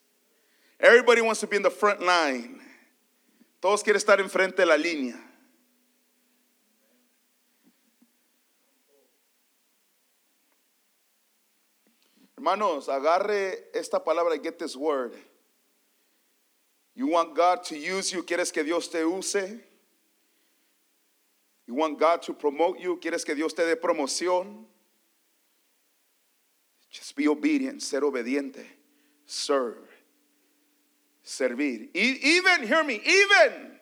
Everybody 0.79 1.21
wants 1.21 1.39
to 1.39 1.47
be 1.47 1.55
in 1.55 1.63
the 1.63 1.71
front 1.71 2.01
line. 2.01 2.59
Todos 3.61 3.81
quieren 3.83 3.95
estar 3.95 4.19
enfrente 4.19 4.57
de 4.57 4.65
la 4.65 4.75
línea. 4.75 5.26
Hermanos, 12.47 12.87
agarre 12.87 13.65
esta 13.73 13.99
palabra, 13.99 14.41
get 14.41 14.57
this 14.57 14.73
word. 14.73 15.13
You 16.95 17.07
want 17.07 17.35
God 17.35 17.61
to 17.65 17.77
use 17.77 18.13
you, 18.13 18.23
quieres 18.23 18.53
que 18.53 18.63
Dios 18.63 18.87
te 18.87 18.99
use. 19.03 19.35
You 21.67 21.73
want 21.73 21.99
God 21.99 22.21
to 22.21 22.33
promote 22.33 22.79
you, 22.79 22.97
quieres 22.97 23.25
que 23.25 23.35
Dios 23.35 23.51
te 23.53 23.63
dé 23.63 23.75
promoción. 23.75 24.63
Just 26.89 27.17
be 27.17 27.27
obedient, 27.27 27.81
ser 27.81 27.99
obediente, 27.99 28.65
serve, 29.25 29.85
servir. 31.25 31.89
E- 31.93 32.19
Even, 32.21 32.65
hear 32.65 32.83
me, 32.85 33.01
even 33.05 33.77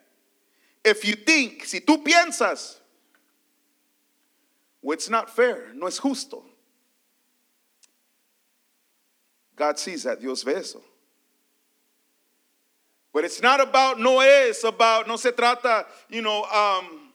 if 0.84 1.06
you 1.06 1.13
think, 1.15 1.65
si 1.65 1.82
tú 1.82 2.04
piensas, 2.04 2.78
well, 4.82 4.93
it's 4.93 5.10
not 5.10 5.30
fair, 5.30 5.71
no 5.75 5.86
es 5.86 5.99
justo. 5.99 6.43
God 9.56 9.80
sees 9.80 10.04
that, 10.04 10.20
Dios 10.20 10.44
ve 10.44 10.56
eso. 10.56 10.82
But 13.13 13.24
it's 13.24 13.41
not 13.41 13.62
about, 13.62 14.00
no 14.00 14.20
es 14.20 14.63
about, 14.65 15.08
no 15.08 15.15
se 15.15 15.32
trata, 15.32 15.86
you 16.10 16.22
know, 16.22 16.44
um, 16.44 17.12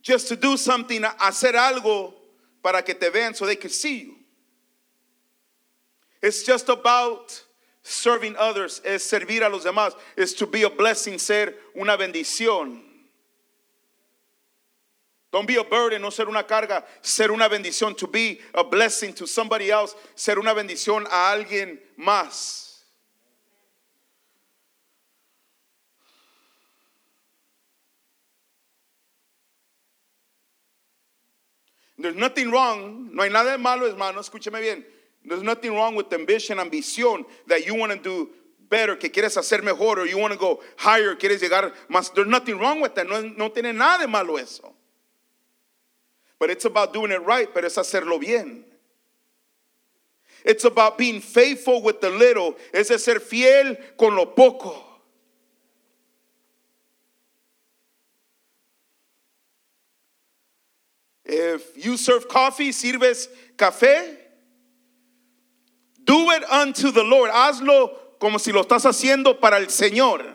just 0.00 0.28
to 0.28 0.36
do 0.36 0.56
something, 0.56 1.02
hacer 1.02 1.52
algo 1.52 2.14
para 2.62 2.82
que 2.82 2.94
te 2.94 3.10
vean 3.10 3.34
so 3.34 3.44
they 3.44 3.56
can 3.56 3.70
see 3.70 4.00
you. 4.00 4.14
It's 6.22 6.42
just 6.42 6.70
about 6.70 7.42
serving 7.82 8.34
others, 8.36 8.80
es 8.82 9.02
servir 9.02 9.42
a 9.46 9.50
los 9.50 9.64
demás, 9.64 9.94
is 10.16 10.32
to 10.34 10.46
be 10.46 10.62
a 10.62 10.70
blessing, 10.70 11.18
ser 11.18 11.52
una 11.78 11.98
bendición. 11.98 12.80
Don't 15.34 15.48
be 15.48 15.56
a 15.56 15.64
burden, 15.64 16.00
no 16.00 16.10
ser 16.10 16.28
una 16.28 16.44
carga, 16.44 16.84
ser 17.02 17.32
una 17.32 17.48
bendición, 17.48 17.96
to 17.96 18.06
be 18.06 18.40
a 18.54 18.62
blessing 18.62 19.12
to 19.14 19.26
somebody 19.26 19.68
else, 19.68 19.96
ser 20.14 20.38
una 20.38 20.54
bendición 20.54 21.08
a 21.10 21.32
alguien 21.32 21.80
más. 21.98 22.84
There's 31.98 32.14
nothing 32.14 32.52
wrong, 32.52 33.10
no 33.12 33.24
hay 33.24 33.28
nada 33.28 33.50
de 33.50 33.58
malo, 33.58 33.88
hermano, 33.88 34.20
escúcheme 34.20 34.60
bien. 34.60 34.84
There's 35.24 35.42
nothing 35.42 35.74
wrong 35.74 35.96
with 35.96 36.12
ambition, 36.12 36.58
ambición, 36.58 37.24
that 37.48 37.66
you 37.66 37.74
want 37.74 37.90
to 37.90 37.98
do 37.98 38.30
better, 38.70 38.94
que 38.94 39.10
quieres 39.10 39.36
hacer 39.36 39.64
mejor, 39.64 39.98
or 39.98 40.06
you 40.06 40.16
want 40.16 40.32
to 40.32 40.38
go 40.38 40.60
higher, 40.76 41.16
quieres 41.16 41.42
llegar 41.42 41.72
más. 41.90 42.14
There's 42.14 42.28
nothing 42.28 42.56
wrong 42.56 42.80
with 42.80 42.94
that, 42.94 43.08
no, 43.08 43.20
no 43.20 43.48
tiene 43.50 43.74
nada 43.74 44.02
de 44.02 44.06
malo 44.06 44.36
eso. 44.36 44.73
But 46.44 46.50
it's 46.50 46.66
about 46.66 46.92
doing 46.92 47.10
it 47.10 47.24
right, 47.24 47.48
pero 47.54 47.64
es 47.64 47.76
hacerlo 47.76 48.20
bien. 48.20 48.64
It's 50.44 50.64
about 50.64 50.98
being 50.98 51.22
faithful 51.22 51.80
with 51.80 52.02
the 52.02 52.10
little, 52.10 52.54
es 52.74 52.88
de 52.88 52.98
ser 52.98 53.14
fiel 53.14 53.78
con 53.96 54.14
lo 54.14 54.26
poco. 54.26 54.76
If 61.24 61.82
you 61.82 61.96
serve 61.96 62.28
coffee, 62.28 62.72
sirves 62.72 63.28
café, 63.56 64.14
do 66.04 66.30
it 66.32 66.44
unto 66.50 66.90
the 66.90 67.04
Lord. 67.04 67.30
Hazlo 67.30 68.20
como 68.20 68.36
si 68.36 68.52
lo 68.52 68.64
estás 68.64 68.84
haciendo 68.84 69.40
para 69.40 69.56
el 69.56 69.68
Señor. 69.68 70.30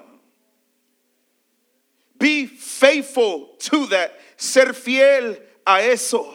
Be 2.17 2.47
faithful 2.47 3.49
to 3.59 3.85
that. 3.85 4.19
Ser 4.37 4.73
fiel 4.73 5.39
a 5.69 5.81
eso. 5.81 6.33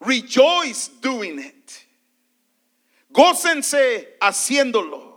Rejoice 0.00 0.88
doing 1.00 1.38
it. 1.38 1.86
Gócense 3.12 4.16
haciéndolo. 4.20 5.12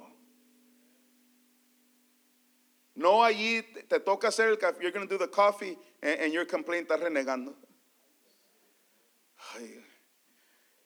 No 2.95 3.23
allí 3.23 3.61
te- 3.89 3.99
toca 3.99 4.27
hacer 4.27 4.49
el 4.49 4.57
café. 4.57 4.81
You're 4.81 4.91
going 4.91 5.07
to 5.07 5.13
do 5.13 5.17
the 5.17 5.27
coffee 5.27 5.77
and, 6.01 6.19
and 6.21 6.33
you're 6.33 6.45
complaining, 6.45 6.85
estás 6.85 7.01
renegando. 7.01 7.53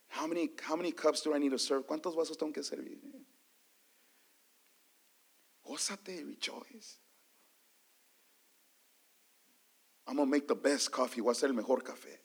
How 0.10 0.28
many, 0.28 0.50
how 0.62 0.76
many 0.76 0.92
cups 0.92 1.22
do 1.22 1.34
I 1.34 1.38
need 1.38 1.52
to 1.52 1.60
serve? 1.60 1.86
¿Cuántos 1.86 2.16
vasos 2.16 2.38
tengo 2.38 2.54
que 2.54 2.64
servir? 2.64 2.98
Gózate, 5.64 6.24
rejoice. 6.26 6.98
I'm 10.10 10.16
gonna 10.16 10.26
make 10.26 10.48
the 10.48 10.56
best 10.56 10.90
coffee. 10.90 11.22
Voy 11.22 11.30
a 11.30 11.34
hacer 11.34 11.50
el 11.50 11.54
mejor 11.54 11.84
café. 11.84 12.18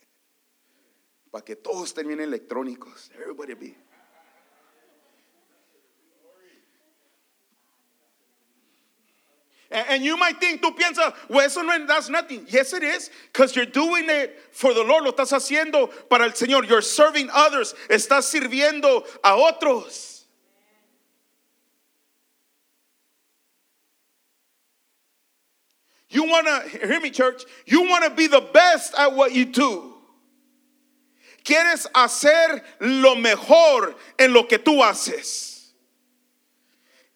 Para 1.30 1.44
que 1.44 1.54
todos 1.54 1.92
electrónicos. 1.92 3.10
Everybody 3.20 3.52
be. 3.52 3.76
And, 9.70 9.86
and 9.90 10.04
you 10.04 10.16
might 10.16 10.40
think, 10.40 10.62
tú 10.62 10.74
piensas, 10.74 11.12
well, 11.28 11.44
eso 11.44 11.60
no, 11.60 11.86
that's 11.86 12.08
nothing. 12.08 12.46
Yes, 12.48 12.72
it 12.72 12.82
is, 12.82 13.10
because 13.30 13.54
you're 13.54 13.66
doing 13.66 14.08
it 14.08 14.38
for 14.50 14.72
the 14.72 14.82
Lord. 14.82 15.04
Lo 15.04 15.12
estás 15.12 15.32
haciendo 15.32 15.90
para 16.08 16.24
el 16.24 16.30
Señor. 16.30 16.66
You're 16.66 16.80
serving 16.80 17.28
others. 17.34 17.74
Estás 17.90 18.22
sirviendo 18.22 19.04
a 19.22 19.36
otros. 19.36 20.13
You 26.14 26.22
want 26.22 26.46
to, 26.46 26.86
hear 26.86 27.00
me, 27.00 27.10
church, 27.10 27.42
you 27.66 27.82
want 27.82 28.04
to 28.04 28.10
be 28.10 28.28
the 28.28 28.40
best 28.40 28.94
at 28.96 29.12
what 29.16 29.34
you 29.34 29.46
do. 29.46 29.94
Quieres 31.44 31.88
hacer 31.92 32.62
lo 32.80 33.16
mejor 33.16 33.96
en 34.16 34.32
lo 34.32 34.44
que 34.44 34.58
tú 34.58 34.80
haces. 34.80 35.72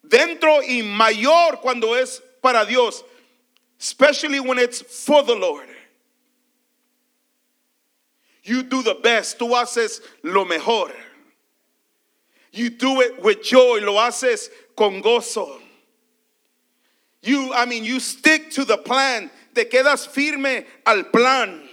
Dentro 0.06 0.62
y 0.62 0.82
mayor 0.82 1.60
cuando 1.62 1.94
es 1.94 2.20
para 2.42 2.66
Dios, 2.66 3.04
especially 3.78 4.40
when 4.40 4.58
it's 4.58 4.80
for 4.80 5.22
the 5.22 5.36
Lord. 5.36 5.68
You 8.42 8.64
do 8.64 8.82
the 8.82 8.96
best, 8.96 9.38
tú 9.38 9.50
haces 9.50 10.00
lo 10.24 10.44
mejor. 10.44 10.90
You 12.50 12.70
do 12.70 13.00
it 13.02 13.22
with 13.22 13.44
joy, 13.44 13.78
lo 13.78 13.92
haces 13.92 14.48
con 14.76 15.00
gozo. 15.00 15.60
You, 17.22 17.52
I 17.52 17.64
mean, 17.66 17.84
you 17.84 18.00
stick 18.00 18.50
to 18.52 18.64
the 18.64 18.76
plan, 18.76 19.30
te 19.54 19.64
quedas 19.64 20.06
firme 20.06 20.64
al 20.86 21.04
plan. 21.04 21.68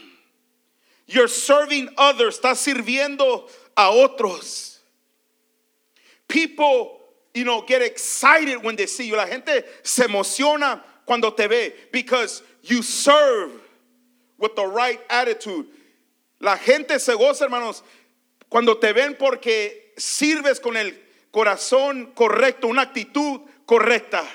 You're 1.08 1.28
serving 1.28 1.90
others, 1.98 2.40
estás 2.40 2.58
sirviendo 2.58 3.50
a 3.78 3.92
otros. 3.92 4.80
People, 6.28 7.00
you 7.34 7.46
know, 7.46 7.62
get 7.62 7.84
excited 7.84 8.64
when 8.64 8.76
they 8.76 8.88
see 8.88 9.08
you. 9.08 9.16
La 9.16 9.28
gente 9.28 9.64
se 9.84 10.06
emociona 10.06 10.82
cuando 11.06 11.30
te 11.32 11.48
ve 11.48 11.74
because 11.92 12.42
you 12.64 12.82
serve 12.82 13.52
with 14.40 14.56
the 14.56 14.66
right 14.66 15.00
attitude. 15.10 15.68
La 16.40 16.58
gente 16.58 17.00
se 17.00 17.14
goza, 17.14 17.46
hermanos, 17.46 17.84
cuando 18.50 18.76
te 18.76 18.94
ven 18.94 19.16
porque 19.16 19.94
sirves 19.98 20.60
con 20.60 20.76
el 20.76 20.92
corazón 21.32 22.14
correcto, 22.16 22.68
una 22.68 22.82
actitud 22.82 23.42
correcta. 23.66 24.28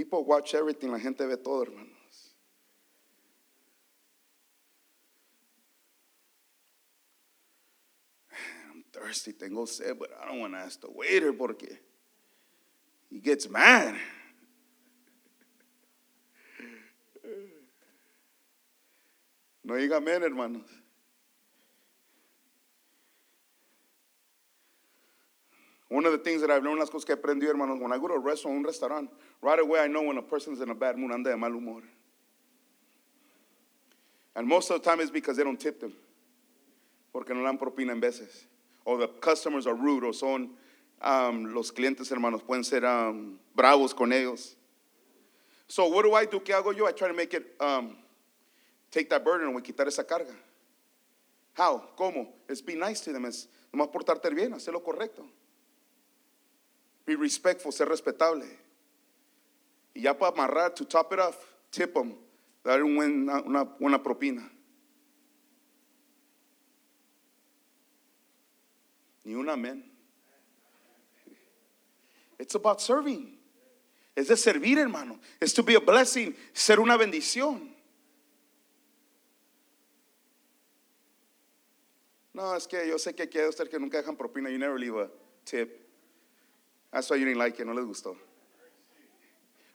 People 0.00 0.24
watch 0.24 0.54
everything, 0.54 0.90
la 0.90 0.98
gente 0.98 1.26
ve 1.26 1.36
todo, 1.36 1.62
hermanos. 1.62 2.32
I'm 8.72 8.82
thirsty, 8.90 9.32
tengo 9.32 9.66
sed, 9.66 9.98
but 9.98 10.08
I 10.18 10.26
don't 10.26 10.40
want 10.40 10.54
to 10.54 10.60
ask 10.60 10.80
the 10.80 10.88
waiter 10.90 11.34
porque 11.34 11.76
he 13.10 13.20
gets 13.20 13.46
mad. 13.50 13.94
No 19.62 19.74
diga 19.74 19.98
amén, 19.98 20.22
hermanos. 20.22 20.79
One 25.90 26.06
of 26.06 26.12
the 26.12 26.18
things 26.18 26.40
that 26.40 26.52
I've 26.52 26.62
learned, 26.62 26.78
las 26.78 26.88
cosas 26.88 27.04
que 27.04 27.16
he 27.16 27.18
aprendido, 27.18 27.48
hermanos, 27.48 27.80
when 27.80 27.92
I 27.92 27.98
go 27.98 28.06
to 28.06 28.14
a 28.14 28.18
restaurant, 28.18 28.58
un 28.58 28.62
restaurant, 28.62 29.10
right 29.42 29.58
away 29.58 29.80
I 29.80 29.88
know 29.88 30.02
when 30.02 30.18
a 30.18 30.22
person's 30.22 30.60
in 30.60 30.70
a 30.70 30.74
bad 30.74 30.96
mood, 30.96 31.10
anda 31.10 31.30
de 31.30 31.36
mal 31.36 31.50
humor. 31.50 31.82
And 34.36 34.46
most 34.46 34.70
of 34.70 34.80
the 34.80 34.88
time 34.88 35.00
it's 35.00 35.10
because 35.10 35.36
they 35.36 35.42
don't 35.42 35.58
tip 35.58 35.80
them. 35.80 35.92
Porque 37.12 37.30
no 37.30 37.42
dan 37.42 37.58
propina 37.58 37.90
en 37.90 38.00
veces. 38.00 38.44
Or 38.84 38.98
the 38.98 39.08
customers 39.08 39.66
are 39.66 39.74
rude, 39.74 40.04
o 40.04 40.12
son 40.12 40.50
um, 41.02 41.52
los 41.52 41.72
clientes, 41.72 42.08
hermanos, 42.08 42.42
pueden 42.42 42.64
ser 42.64 42.84
um, 42.84 43.40
bravos 43.56 43.92
con 43.92 44.12
ellos. 44.12 44.54
So 45.66 45.88
what 45.88 46.04
do 46.04 46.14
I 46.14 46.24
do? 46.24 46.38
¿Qué 46.38 46.54
hago 46.54 46.72
yo? 46.72 46.86
I 46.86 46.92
try 46.92 47.08
to 47.08 47.14
make 47.14 47.34
it, 47.34 47.56
um, 47.58 47.96
take 48.92 49.10
that 49.10 49.24
burden 49.24 49.48
away, 49.48 49.60
quitar 49.60 49.88
esa 49.88 50.04
carga. 50.04 50.36
How? 51.54 51.82
¿Cómo? 51.98 52.28
Es 52.48 52.60
be 52.60 52.76
nice 52.76 53.00
to 53.00 53.12
them. 53.12 53.24
Es 53.24 53.48
nomás 53.74 53.88
portarte 53.88 54.32
bien, 54.32 54.52
hacer 54.54 54.72
lo 54.72 54.80
correcto. 54.80 55.26
Be 57.10 57.16
respectful, 57.16 57.72
ser 57.72 57.88
respetable. 57.88 58.46
Y 59.92 60.02
ya 60.02 60.16
para 60.16 60.30
amarrar, 60.30 60.72
to 60.76 60.84
top 60.84 61.12
it 61.12 61.18
off, 61.18 61.36
tip 61.68 61.92
them, 61.92 62.14
dar 62.62 62.84
una, 62.84 63.42
una 63.80 64.00
propina. 64.00 64.48
Ni 69.24 69.34
un 69.34 69.48
amén. 69.48 69.90
It's 72.38 72.54
about 72.54 72.80
serving. 72.80 73.36
Es 74.14 74.28
de 74.28 74.36
servir, 74.36 74.78
hermano. 74.78 75.18
Es 75.40 75.52
to 75.52 75.64
be 75.64 75.74
a 75.74 75.80
blessing, 75.80 76.36
ser 76.52 76.78
una 76.78 76.96
bendición. 76.96 77.74
No, 82.32 82.54
es 82.54 82.68
que 82.68 82.86
yo 82.86 82.98
sé 82.98 83.16
que 83.16 83.40
hay 83.40 83.48
ustedes 83.48 83.68
que 83.68 83.80
nunca 83.80 83.98
dejan 83.98 84.16
propina. 84.16 84.48
You 84.48 84.58
never 84.58 84.78
leave 84.78 84.96
a 84.96 85.10
tip. 85.44 85.89
That's 86.92 87.08
why 87.10 87.16
you 87.16 87.24
didn't 87.24 87.38
like 87.38 87.58
it, 87.60 87.66
no 87.66 87.72
les 87.72 87.84
gustó. 87.84 88.16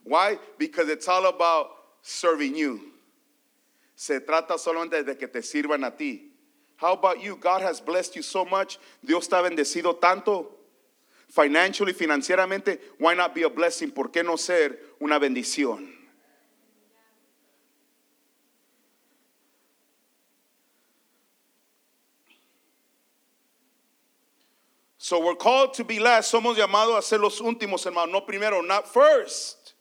Why? 0.04 0.38
Because 0.58 0.89
it's 0.89 1.08
all 1.08 1.25
about 1.28 1.71
serving 2.01 2.56
you. 2.56 2.80
Se 3.95 4.19
trata 4.19 4.58
solamente 4.58 5.04
de 5.06 5.15
que 5.15 5.28
te 5.28 5.39
sirvan 5.39 5.86
a 5.86 5.91
ti. 5.91 6.32
How 6.75 6.93
about 6.93 7.23
you? 7.23 7.38
God 7.38 7.62
has 7.62 7.80
blessed 7.80 8.15
you 8.15 8.21
so 8.21 8.43
much. 8.43 8.78
Dios 9.04 9.28
te 9.28 9.36
ha 9.36 9.41
bendecido 9.41 9.99
tanto. 9.99 10.51
Financially, 11.30 11.93
financieramente, 11.93 12.80
why 12.99 13.13
not 13.13 13.34
be 13.34 13.43
a 13.43 13.49
blessing? 13.49 13.91
¿Por 13.91 14.10
qué 14.10 14.23
no 14.23 14.36
ser 14.36 14.78
una 15.01 15.17
bendición? 15.17 15.94
So 25.05 25.23
we're 25.23 25.35
called 25.35 25.75
to 25.75 25.83
be 25.83 25.99
last. 25.99 26.33
Somos 26.33 26.55
llamados 26.55 26.97
a 26.97 27.01
ser 27.03 27.19
los 27.19 27.39
últimos, 27.39 27.85
hermano. 27.85 28.11
No 28.11 28.21
primero, 28.21 28.61
not 28.61 28.91
first. 28.91 29.75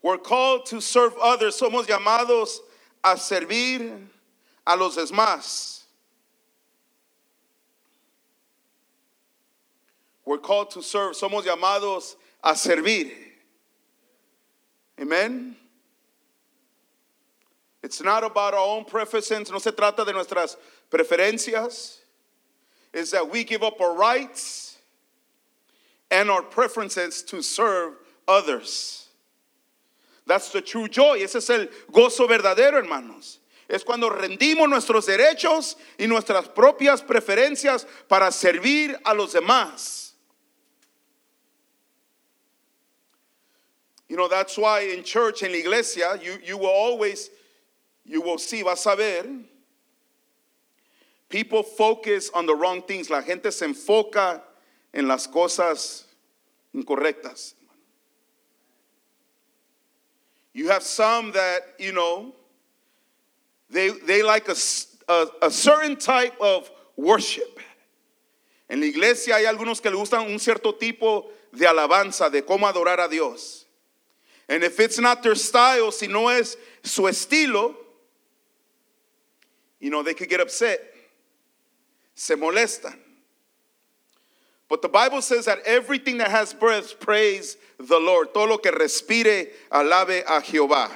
We're 0.00 0.18
called 0.18 0.64
to 0.66 0.80
serve 0.80 1.14
others. 1.20 1.60
Somos 1.60 1.88
llamados 1.88 2.58
a 3.02 3.16
servir 3.16 3.98
a 4.64 4.76
los 4.76 4.96
demás. 4.96 5.80
We're 10.24 10.38
called 10.38 10.70
to 10.70 10.82
serve. 10.84 11.16
Somos 11.16 11.42
llamados 11.42 12.14
a 12.44 12.52
servir. 12.52 13.10
Amen. 15.00 15.56
It's 17.82 18.00
not 18.00 18.22
about 18.22 18.54
our 18.54 18.64
own 18.64 18.84
preferences. 18.84 19.50
No 19.50 19.58
se 19.58 19.72
trata 19.72 20.06
de 20.06 20.12
nuestras 20.12 20.56
preferencias. 20.92 22.02
is 22.92 23.10
that 23.12 23.30
we 23.30 23.44
give 23.44 23.62
up 23.62 23.80
our 23.80 23.94
rights 23.94 24.78
and 26.10 26.30
our 26.30 26.42
preferences 26.42 27.22
to 27.22 27.42
serve 27.42 27.94
others. 28.28 29.08
That's 30.26 30.50
the 30.50 30.60
true 30.60 30.88
joy. 30.88 31.18
Ese 31.22 31.36
es 31.36 31.50
el 31.50 31.66
gozo 31.90 32.28
verdadero, 32.28 32.74
hermanos. 32.74 33.38
Es 33.68 33.82
cuando 33.82 34.10
rendimos 34.10 34.68
nuestros 34.68 35.06
derechos 35.06 35.76
y 35.98 36.06
nuestras 36.06 36.48
propias 36.48 37.02
preferencias 37.02 37.86
para 38.08 38.30
servir 38.30 38.94
a 39.04 39.14
los 39.14 39.32
demás. 39.32 40.10
You 44.08 44.18
know, 44.18 44.28
that's 44.28 44.58
why 44.58 44.80
in 44.80 45.02
church, 45.02 45.42
in 45.42 45.52
la 45.52 45.58
iglesia, 45.58 46.18
you, 46.22 46.36
you 46.44 46.58
will 46.58 46.66
always, 46.66 47.30
you 48.04 48.20
will 48.20 48.36
see, 48.36 48.62
vas 48.62 48.84
a 48.84 48.94
ver, 48.94 49.24
people 51.32 51.64
focus 51.64 52.30
on 52.32 52.46
the 52.46 52.54
wrong 52.54 52.82
things. 52.82 53.10
La 53.10 53.22
gente 53.22 53.50
se 53.50 53.66
enfoca 53.66 54.42
en 54.94 55.08
las 55.08 55.26
cosas 55.26 56.04
incorrectas. 56.72 57.54
You 60.52 60.68
have 60.68 60.82
some 60.84 61.32
that, 61.32 61.62
you 61.78 61.92
know, 61.92 62.34
they, 63.70 63.88
they 63.88 64.22
like 64.22 64.48
a 64.48 64.54
a 65.42 65.50
certain 65.50 65.96
type 65.96 66.34
of 66.40 66.70
worship. 66.96 67.58
En 68.68 68.80
la 68.80 68.86
iglesia 68.86 69.34
hay 69.34 69.44
algunos 69.44 69.82
que 69.82 69.90
le 69.90 69.96
gustan 69.96 70.30
un 70.30 70.38
cierto 70.38 70.72
tipo 70.72 71.30
de 71.52 71.66
alabanza, 71.66 72.30
de 72.30 72.42
cómo 72.42 72.66
adorar 72.66 73.00
a 73.00 73.08
Dios. 73.08 73.66
And 74.48 74.62
if 74.64 74.78
it's 74.80 74.98
not 74.98 75.22
their 75.22 75.34
style, 75.34 75.90
si 75.92 76.06
no 76.06 76.28
es 76.28 76.56
su 76.82 77.02
estilo, 77.02 77.74
you 79.80 79.90
know, 79.90 80.02
they 80.02 80.14
could 80.14 80.28
get 80.28 80.40
upset. 80.40 80.91
Se 82.22 82.36
molestan. 82.36 82.96
But 84.68 84.80
the 84.80 84.88
Bible 84.88 85.20
says 85.22 85.46
that 85.46 85.58
everything 85.66 86.18
that 86.18 86.30
has 86.30 86.54
breath 86.54 87.00
praise 87.00 87.56
the 87.78 87.98
Lord. 87.98 88.32
Todo 88.32 88.50
lo 88.50 88.58
que 88.58 88.70
respire, 88.70 89.48
alabe 89.72 90.22
a 90.24 90.40
Jehová. 90.40 90.88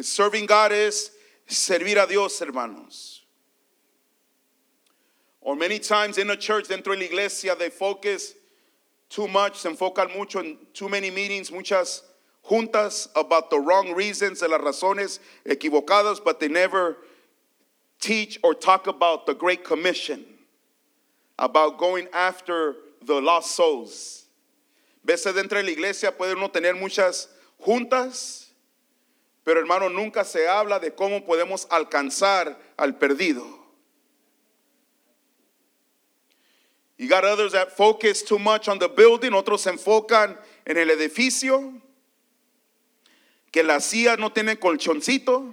Serving 0.00 0.46
God 0.46 0.70
es 0.70 1.10
servir 1.48 2.00
a 2.00 2.06
Dios, 2.06 2.38
hermanos. 2.38 3.22
Or 5.40 5.56
many 5.56 5.80
times 5.80 6.18
in 6.18 6.30
a 6.30 6.36
church, 6.36 6.68
dentro 6.68 6.94
de 6.94 7.00
la 7.00 7.06
iglesia, 7.06 7.56
they 7.56 7.68
focus 7.68 8.34
too 9.08 9.28
much, 9.28 9.56
se 9.56 9.68
enfocan 9.68 10.14
mucho 10.16 10.40
en 10.40 10.58
too 10.72 10.88
many 10.88 11.10
meetings, 11.10 11.50
muchas 11.50 12.02
juntas 12.44 13.08
about 13.14 13.50
the 13.50 13.58
wrong 13.58 13.92
reasons, 13.94 14.40
de 14.40 14.48
las 14.48 14.60
razones 14.60 15.18
equivocadas, 15.46 16.22
but 16.22 16.40
they 16.40 16.48
never 16.48 16.96
teach 18.00 18.38
or 18.42 18.54
talk 18.54 18.86
about 18.86 19.26
the 19.26 19.34
Great 19.34 19.64
Commission, 19.64 20.24
about 21.38 21.78
going 21.78 22.08
after 22.12 22.76
the 23.02 23.20
lost 23.20 23.54
souls. 23.54 24.24
Veces 25.04 25.34
dentro 25.34 25.60
de 25.60 25.62
la 25.62 25.70
iglesia 25.70 26.10
puede 26.12 26.34
uno 26.36 26.48
tener 26.48 26.74
muchas 26.74 27.28
juntas, 27.60 28.46
pero 29.44 29.60
hermano, 29.60 29.88
nunca 29.88 30.24
se 30.24 30.48
habla 30.48 30.80
de 30.80 30.90
cómo 30.90 31.24
podemos 31.24 31.66
alcanzar 31.70 32.58
al 32.76 32.98
perdido. 32.98 33.44
You 36.98 37.08
got 37.08 37.24
others 37.24 37.52
that 37.52 37.76
focus 37.76 38.22
too 38.22 38.38
much 38.38 38.68
on 38.68 38.78
the 38.78 38.88
building, 38.88 39.32
otros 39.32 39.60
se 39.60 39.70
enfocan 39.70 40.36
en 40.66 40.76
el 40.78 40.88
edificio, 40.88 41.74
que 43.52 43.62
las 43.62 43.84
sillas 43.86 44.18
no 44.18 44.30
tienen 44.30 44.56
colchoncito, 44.56 45.52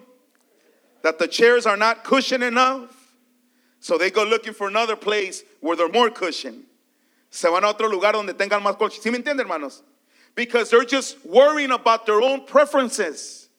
that 1.01 1.19
the 1.19 1.27
chairs 1.27 1.65
are 1.65 1.75
not 1.75 2.03
cushioned 2.03 2.43
enough, 2.43 3.13
so 3.79 3.97
they 3.97 4.09
go 4.09 4.23
looking 4.23 4.53
for 4.53 4.69
another 4.69 4.95
place 4.95 5.43
where 5.59 5.75
they're 5.75 5.89
more 5.89 6.09
cushion. 6.09 6.63
Se 7.29 7.49
van 7.49 7.63
a 7.63 7.67
otro 7.67 7.89
lugar 7.89 8.13
donde 8.13 8.33
tengan 8.33 8.61
más 8.61 8.77
colchón. 8.77 9.01
¿Sí 9.01 9.11
me 9.11 9.17
entienden, 9.17 9.39
hermanos? 9.41 9.81
Because 10.35 10.69
they're 10.69 10.85
just 10.85 11.17
worrying 11.25 11.71
about 11.71 12.05
their 12.05 12.21
own 12.21 12.45
preferences. 12.45 13.49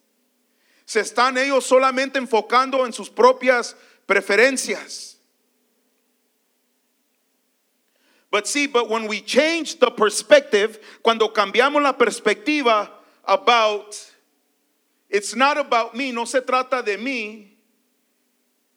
Se 0.86 1.00
están 1.00 1.36
ellos 1.36 1.66
solamente 1.66 2.16
enfocando 2.16 2.86
en 2.86 2.92
sus 2.92 3.10
propias 3.10 3.74
preferencias. 4.06 5.13
But 8.34 8.48
see, 8.48 8.66
but 8.66 8.90
when 8.90 9.06
we 9.06 9.20
change 9.20 9.78
the 9.78 9.92
perspective, 9.92 10.80
cuando 11.04 11.28
cambiamos 11.28 11.80
la 11.80 11.92
perspectiva 11.92 12.90
about, 13.24 13.94
it's 15.08 15.36
not 15.36 15.56
about 15.56 15.94
me, 15.94 16.10
no 16.10 16.24
se 16.24 16.40
trata 16.40 16.84
de 16.84 16.96
mí, 16.96 17.50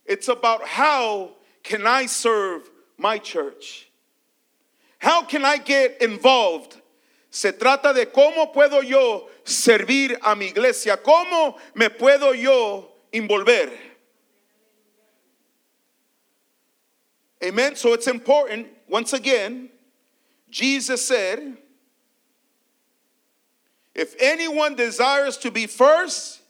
it's 0.06 0.28
about 0.28 0.63
how 0.67 1.32
can 1.63 1.88
I 1.88 2.06
serve 2.06 2.70
my 3.00 3.17
church? 3.17 3.89
How 5.00 5.24
can 5.24 5.43
I 5.43 5.58
get 5.58 6.04
involved? 6.04 6.80
Se 7.32 7.52
trata 7.52 7.96
de 7.96 8.06
cómo 8.06 8.54
puedo 8.54 8.88
yo 8.88 9.28
servir 9.43 10.20
a 10.24 10.36
mi 10.36 10.52
iglesia, 10.52 10.98
cómo 10.98 11.58
me 11.74 11.89
puedo 11.89 12.39
yo 12.39 12.89
envolver. 13.12 13.72
Amen. 17.43 17.76
So 17.76 17.93
it's 17.93 18.08
important, 18.08 18.67
once 18.88 19.13
again, 19.13 19.69
Jesus 20.50 21.06
said, 21.06 21.58
if 23.93 24.15
anyone 24.19 24.76
desires 24.76 25.38
to 25.38 25.52
be 25.52 25.65
first, 25.65 26.41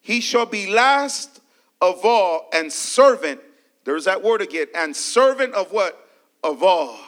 he 0.00 0.20
shall 0.20 0.46
be 0.46 0.70
last 0.70 1.40
of 1.80 2.04
all 2.04 2.48
and 2.52 2.72
servant. 2.72 3.40
There's 3.84 4.04
that 4.06 4.22
word 4.22 4.42
again. 4.42 4.66
And 4.74 4.94
servant 4.94 5.54
of 5.54 5.72
what? 5.72 5.96
Of 6.42 6.62
all. 6.62 6.98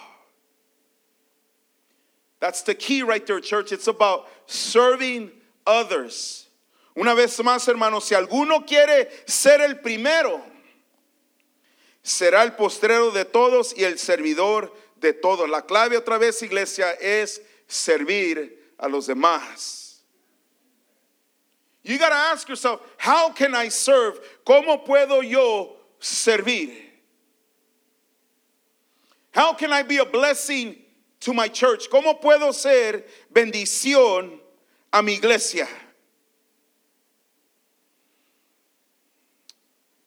That's 2.38 2.62
the 2.62 2.74
key 2.74 3.02
right 3.02 3.26
there, 3.26 3.40
church. 3.40 3.72
It's 3.72 3.88
about 3.88 4.28
serving 4.46 5.30
others. 5.66 6.46
Una 6.96 7.14
vez 7.14 7.36
más, 7.38 7.66
hermanos, 7.66 8.04
si 8.04 8.14
alguno 8.14 8.66
quiere 8.66 9.08
ser 9.26 9.60
el 9.60 9.74
primero, 9.74 10.40
será 12.02 12.42
el 12.42 12.52
postrero 12.52 13.10
de 13.10 13.24
todos 13.24 13.76
y 13.76 13.84
el 13.84 13.98
servidor 13.98 14.74
de 14.96 15.12
todos. 15.12 15.48
La 15.48 15.62
clave 15.62 15.96
otra 15.96 16.18
vez, 16.18 16.42
iglesia, 16.42 16.92
es 16.92 17.42
servir 17.66 18.74
a 18.78 18.88
los 18.88 19.06
demás. 19.06 20.02
You 21.82 21.98
got 21.98 22.10
to 22.10 22.14
ask 22.14 22.48
yourself, 22.48 22.80
how 22.98 23.30
can 23.30 23.54
I 23.54 23.68
serve? 23.68 24.20
¿Cómo 24.44 24.84
puedo 24.84 25.22
yo 25.22 25.76
servir? 25.98 26.90
How 29.32 29.54
can 29.54 29.72
I 29.72 29.82
be 29.82 29.98
a 29.98 30.04
blessing 30.04 30.76
to 31.20 31.32
my 31.32 31.48
church? 31.48 31.88
¿Cómo 31.88 32.20
puedo 32.20 32.52
ser 32.52 33.04
bendición 33.32 34.38
a 34.92 35.02
mi 35.02 35.14
iglesia? 35.14 35.68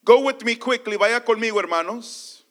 Go 0.05 0.21
with 0.21 0.43
me 0.43 0.55
quickly, 0.55 0.97
vaya 0.97 1.21
conmigo, 1.21 1.61
hermanos. 1.61 2.43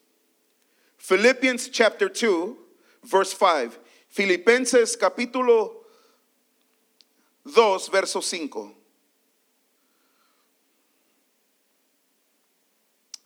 Philippians 0.96 1.68
chapter 1.68 2.08
2, 2.08 2.56
verse 3.04 3.32
5. 3.32 3.78
Filipenses 4.08 4.96
capítulo 4.96 5.84
2, 7.44 7.90
verso 7.90 8.20
5. 8.20 8.70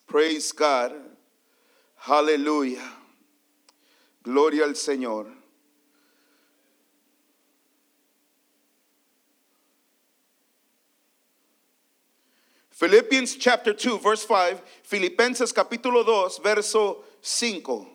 Praise 0.06 0.50
God. 0.52 0.92
Hallelujah. 1.96 2.92
Gloria 4.22 4.64
al 4.64 4.74
Señor. 4.74 5.35
Philippians 12.76 13.36
chapter 13.36 13.72
2, 13.72 14.00
verse 14.00 14.22
5, 14.22 14.60
Filipenses 14.82 15.50
capítulo 15.50 16.04
2, 16.04 16.42
verso 16.42 17.04
5. 17.22 17.86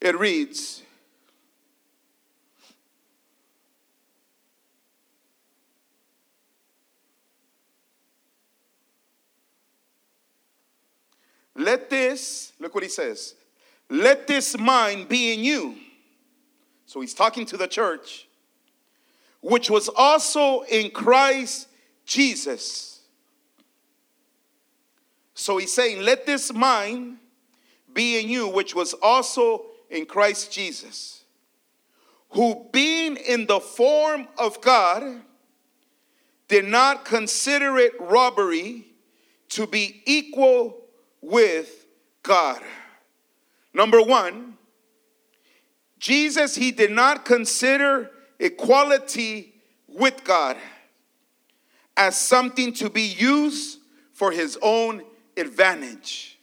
It 0.00 0.18
reads, 0.18 0.82
Let 11.60 11.90
this, 11.90 12.49
look 12.60 12.74
what 12.74 12.84
he 12.84 12.88
says, 12.88 13.34
let 13.88 14.26
this 14.26 14.56
mind 14.56 15.08
be 15.08 15.32
in 15.32 15.40
you. 15.40 15.76
So 16.86 17.00
he's 17.00 17.14
talking 17.14 17.46
to 17.46 17.56
the 17.56 17.66
church, 17.66 18.28
which 19.40 19.70
was 19.70 19.88
also 19.88 20.62
in 20.62 20.90
Christ 20.90 21.68
Jesus. 22.04 23.00
So 25.34 25.56
he's 25.56 25.72
saying, 25.72 26.02
let 26.02 26.26
this 26.26 26.52
mind 26.52 27.16
be 27.92 28.20
in 28.20 28.28
you, 28.28 28.48
which 28.48 28.74
was 28.74 28.92
also 28.94 29.66
in 29.88 30.06
Christ 30.06 30.52
Jesus, 30.52 31.24
who 32.30 32.66
being 32.72 33.16
in 33.16 33.46
the 33.46 33.58
form 33.58 34.28
of 34.38 34.60
God, 34.60 35.22
did 36.46 36.64
not 36.64 37.04
consider 37.04 37.78
it 37.78 37.92
robbery 38.00 38.84
to 39.50 39.66
be 39.66 40.02
equal 40.04 40.84
with 41.20 41.79
God. 42.22 42.60
Number 43.72 44.02
one, 44.02 44.56
Jesus, 45.98 46.54
he 46.54 46.70
did 46.70 46.90
not 46.90 47.24
consider 47.24 48.10
equality 48.38 49.54
with 49.86 50.24
God 50.24 50.56
as 51.96 52.18
something 52.18 52.72
to 52.74 52.88
be 52.88 53.02
used 53.02 53.78
for 54.12 54.32
his 54.32 54.58
own 54.62 55.02
advantage. 55.36 56.38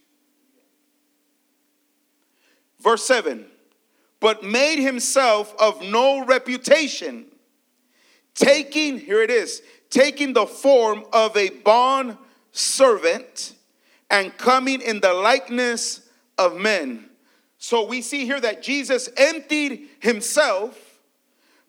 Verse 2.80 3.06
7 3.06 3.46
but 4.20 4.44
made 4.44 4.80
himself 4.80 5.54
of 5.60 5.82
no 5.82 6.26
reputation, 6.26 7.26
taking, 8.34 9.00
here 9.00 9.22
it 9.22 9.30
is, 9.30 9.62
taking 9.90 10.34
the 10.34 10.46
form 10.46 11.04
of 11.14 11.36
a 11.38 11.50
bond 11.50 12.18
servant 12.52 13.54
and 14.10 14.36
coming 14.38 14.82
in 14.82 15.00
the 15.00 15.14
likeness 15.14 16.02
of 16.38 16.56
men. 16.56 17.10
So 17.58 17.86
we 17.86 18.02
see 18.02 18.26
here 18.26 18.40
that 18.40 18.62
Jesus 18.62 19.10
emptied 19.18 19.88
himself 20.00 21.00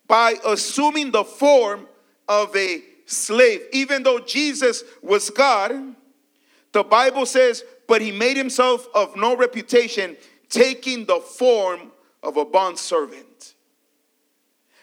by 0.07 0.35
assuming 0.46 1.11
the 1.11 1.24
form 1.24 1.87
of 2.29 2.55
a 2.57 2.83
slave. 3.07 3.62
Even 3.72 4.03
though 4.03 4.18
Jesus 4.18 4.85
was 5.03 5.31
God, 5.31 5.94
the 6.72 6.85
Bible 6.85 7.27
says, 7.27 7.64
but 7.87 8.03
he 8.03 8.12
made 8.12 8.37
himself 8.37 8.87
of 8.94 9.16
no 9.16 9.35
reputation, 9.37 10.16
taking 10.51 11.07
the 11.07 11.20
form 11.20 11.90
of 12.22 12.37
a 12.37 12.44
bond 12.44 12.79
servant. 12.79 13.55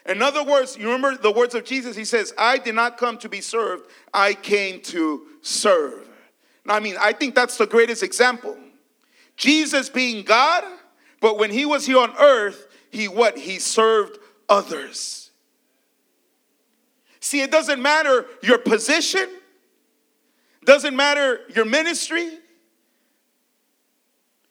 In 0.08 0.22
other 0.22 0.44
words, 0.44 0.76
you 0.76 0.86
remember 0.86 1.16
the 1.16 1.32
words 1.32 1.54
of 1.54 1.64
Jesus? 1.64 1.96
He 1.96 2.04
says, 2.04 2.32
I 2.36 2.58
did 2.58 2.74
not 2.74 2.98
come 2.98 3.18
to 3.18 3.28
be 3.28 3.40
served, 3.40 3.88
I 4.12 4.34
came 4.34 4.80
to 4.82 5.26
serve. 5.42 6.08
I 6.68 6.80
mean, 6.80 6.96
I 7.00 7.12
think 7.12 7.34
that's 7.34 7.56
the 7.56 7.66
greatest 7.66 8.02
example. 8.02 8.56
Jesus 9.36 9.88
being 9.88 10.24
God, 10.24 10.64
but 11.20 11.38
when 11.38 11.50
he 11.50 11.64
was 11.64 11.86
here 11.86 11.98
on 11.98 12.14
earth, 12.18 12.66
he 12.90 13.08
what? 13.08 13.38
He 13.38 13.58
served 13.58 14.18
others. 14.48 15.30
See, 17.20 17.40
it 17.40 17.50
doesn't 17.50 17.82
matter 17.82 18.26
your 18.42 18.58
position, 18.58 19.28
doesn't 20.64 20.94
matter 20.94 21.40
your 21.54 21.64
ministry, 21.64 22.30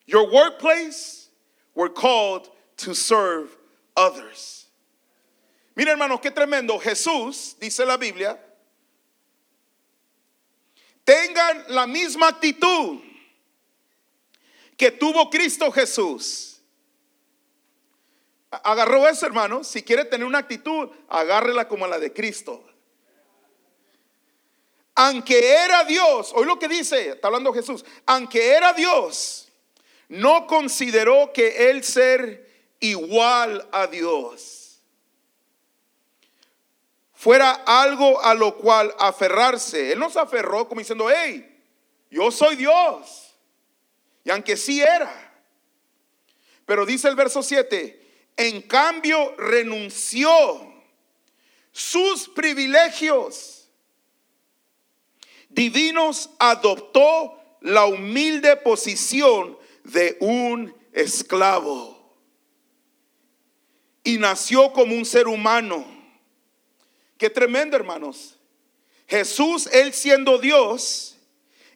your 0.06 0.32
workplace, 0.32 1.30
we're 1.74 1.90
called 1.90 2.50
to 2.78 2.94
serve 2.94 3.56
others. 3.98 4.66
Mira, 5.76 5.92
hermanos, 5.92 6.20
qué 6.22 6.32
tremendo. 6.32 6.80
Jesús, 6.80 7.60
dice 7.60 7.86
la 7.86 7.98
Biblia, 7.98 8.38
tengan 11.06 11.64
la 11.70 11.88
misma 11.88 12.28
actitud 12.28 13.00
que 14.76 14.92
tuvo 14.92 15.30
Cristo 15.30 15.72
Jesús. 15.72 16.60
Agarró 18.50 19.08
eso, 19.08 19.26
hermano. 19.26 19.64
Si 19.64 19.84
quiere 19.84 20.06
tener 20.06 20.26
una 20.26 20.40
actitud, 20.40 20.90
agárrela 21.08 21.68
como 21.68 21.88
la 21.88 22.00
de 22.00 22.12
Cristo. 22.12 22.66
Aunque 24.96 25.54
era 25.54 25.84
Dios, 25.84 26.32
hoy 26.34 26.46
lo 26.46 26.58
que 26.58 26.70
dice, 26.70 27.10
está 27.10 27.28
hablando 27.28 27.54
Jesús, 27.54 27.84
aunque 28.06 28.54
era 28.54 28.72
Dios, 28.72 29.50
no 30.08 30.48
consideró 30.48 31.34
que 31.34 31.70
él 31.70 31.84
ser 31.84 32.70
igual 32.80 33.68
a 33.74 33.88
Dios 33.88 34.65
fuera 37.26 37.64
algo 37.66 38.22
a 38.22 38.36
lo 38.36 38.56
cual 38.56 38.94
aferrarse. 39.00 39.92
Él 39.92 39.98
no 39.98 40.12
se 40.12 40.20
aferró 40.20 40.68
como 40.68 40.78
diciendo, 40.78 41.08
hey, 41.10 41.60
yo 42.12 42.30
soy 42.30 42.56
Dios. 42.56 43.36
Y 44.24 44.30
aunque 44.30 44.56
sí 44.56 44.80
era. 44.80 45.34
Pero 46.68 46.86
dice 46.86 47.08
el 47.08 47.16
verso 47.16 47.42
7, 47.42 48.28
en 48.38 48.62
cambio 48.62 49.34
renunció 49.40 50.30
sus 51.72 52.30
privilegios 52.30 53.72
divinos, 55.50 56.30
adoptó 56.38 57.40
la 57.62 57.88
humilde 57.88 58.56
posición 58.58 59.58
de 59.84 60.16
un 60.20 60.76
esclavo 60.94 62.16
y 64.04 64.20
nació 64.20 64.72
como 64.74 64.94
un 64.94 65.06
ser 65.06 65.28
humano. 65.28 65.95
Qué 67.18 67.30
tremendo, 67.30 67.76
hermanos. 67.76 68.38
Jesús, 69.08 69.68
él 69.72 69.94
siendo 69.94 70.38
Dios, 70.38 71.18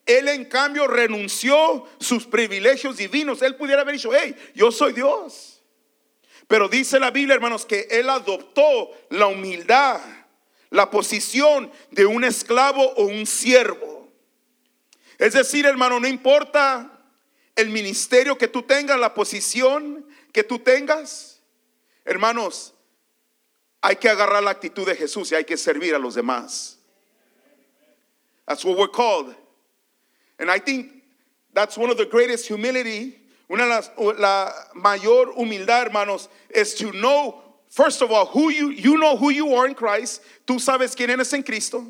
él 0.06 0.28
en 0.28 0.46
cambio 0.46 0.88
renunció 0.88 1.88
sus 2.00 2.26
privilegios 2.26 2.98
divinos. 2.98 3.42
Él 3.42 3.56
pudiera 3.56 3.82
haber 3.82 3.96
dicho, 3.96 4.12
hey, 4.14 4.36
yo 4.56 4.72
soy 4.72 4.94
Dios. 4.94 5.62
Pero 6.48 6.68
dice 6.68 7.00
la 7.00 7.12
Biblia, 7.12 7.36
hermanos, 7.36 7.66
que 7.66 7.88
él 7.92 8.10
adoptó 8.10 8.90
la 9.12 9.28
humildad, 9.28 10.02
la 10.72 10.90
posición 10.90 11.72
de 11.92 12.08
un 12.08 12.24
esclavo 12.24 12.84
o 12.94 13.04
un 13.04 13.28
siervo. 13.28 14.12
Es 15.20 15.34
decir, 15.34 15.66
hermano, 15.68 16.00
no 16.00 16.08
importa 16.08 17.00
el 17.56 17.70
ministerio 17.70 18.38
que 18.38 18.48
tú 18.48 18.64
tengas, 18.64 19.00
la 19.00 19.14
posición 19.14 20.08
que 20.32 20.44
tú 20.44 20.60
tengas, 20.60 21.44
hermanos, 22.06 22.74
hay 23.82 23.96
que 23.96 24.10
agarrar 24.10 24.44
la 24.44 24.52
actitud 24.52 24.86
de 24.86 24.96
Jesús 24.96 25.32
y 25.32 25.36
hay 25.36 25.44
que 25.44 25.58
servir 25.58 25.96
a 25.96 26.00
los 26.00 26.16
demás. 26.16 26.76
That's 28.48 28.66
what 28.66 28.78
we're 28.78 28.88
called. 28.88 29.36
And 30.40 30.50
I 30.50 30.60
think 30.60 31.04
that's 31.54 31.78
one 31.78 31.90
of 31.90 31.98
the 31.98 32.06
greatest 32.06 32.48
humility, 32.48 33.16
una 33.50 33.64
de 33.64 33.70
las 33.70 33.90
la 34.18 34.52
mayor 34.76 35.28
humildad, 35.34 35.86
hermanos, 35.86 36.30
is 36.50 36.74
to 36.76 36.92
know 36.92 37.42
first 37.70 38.02
of 38.02 38.12
all 38.12 38.26
who 38.26 38.50
you 38.50 38.70
you 38.70 38.98
know 38.98 39.16
who 39.16 39.30
you 39.30 39.54
are 39.54 39.68
in 39.68 39.76
Christ. 39.76 40.22
Tú 40.48 40.56
sabes 40.60 40.96
quién 40.96 41.10
eres 41.10 41.34
en 41.34 41.44
Cristo. 41.44 41.86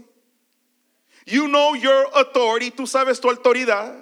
You 1.25 1.47
know 1.47 1.73
your 1.73 2.08
authority, 2.15 2.71
tú 2.71 2.88
sabes 2.88 3.21
tu 3.21 3.30
autoridad. 3.30 3.95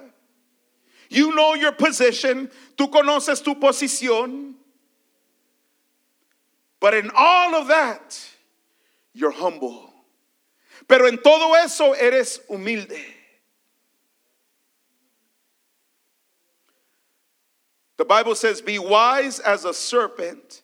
You 1.10 1.34
know 1.34 1.54
your 1.54 1.72
position, 1.72 2.50
tú 2.76 2.90
conoces 2.90 3.42
tu 3.42 3.54
posición. 3.54 4.54
But 6.80 6.94
in 6.94 7.10
all 7.14 7.54
of 7.54 7.68
that, 7.68 8.18
you're 9.12 9.32
humble. 9.32 9.92
Pero 10.86 11.06
en 11.06 11.18
todo 11.18 11.54
eso 11.54 11.92
eres 11.92 12.40
humilde. 12.48 12.98
The 17.96 18.04
Bible 18.04 18.36
says, 18.36 18.62
Be 18.62 18.78
wise 18.78 19.40
as 19.40 19.64
a 19.64 19.74
serpent 19.74 20.62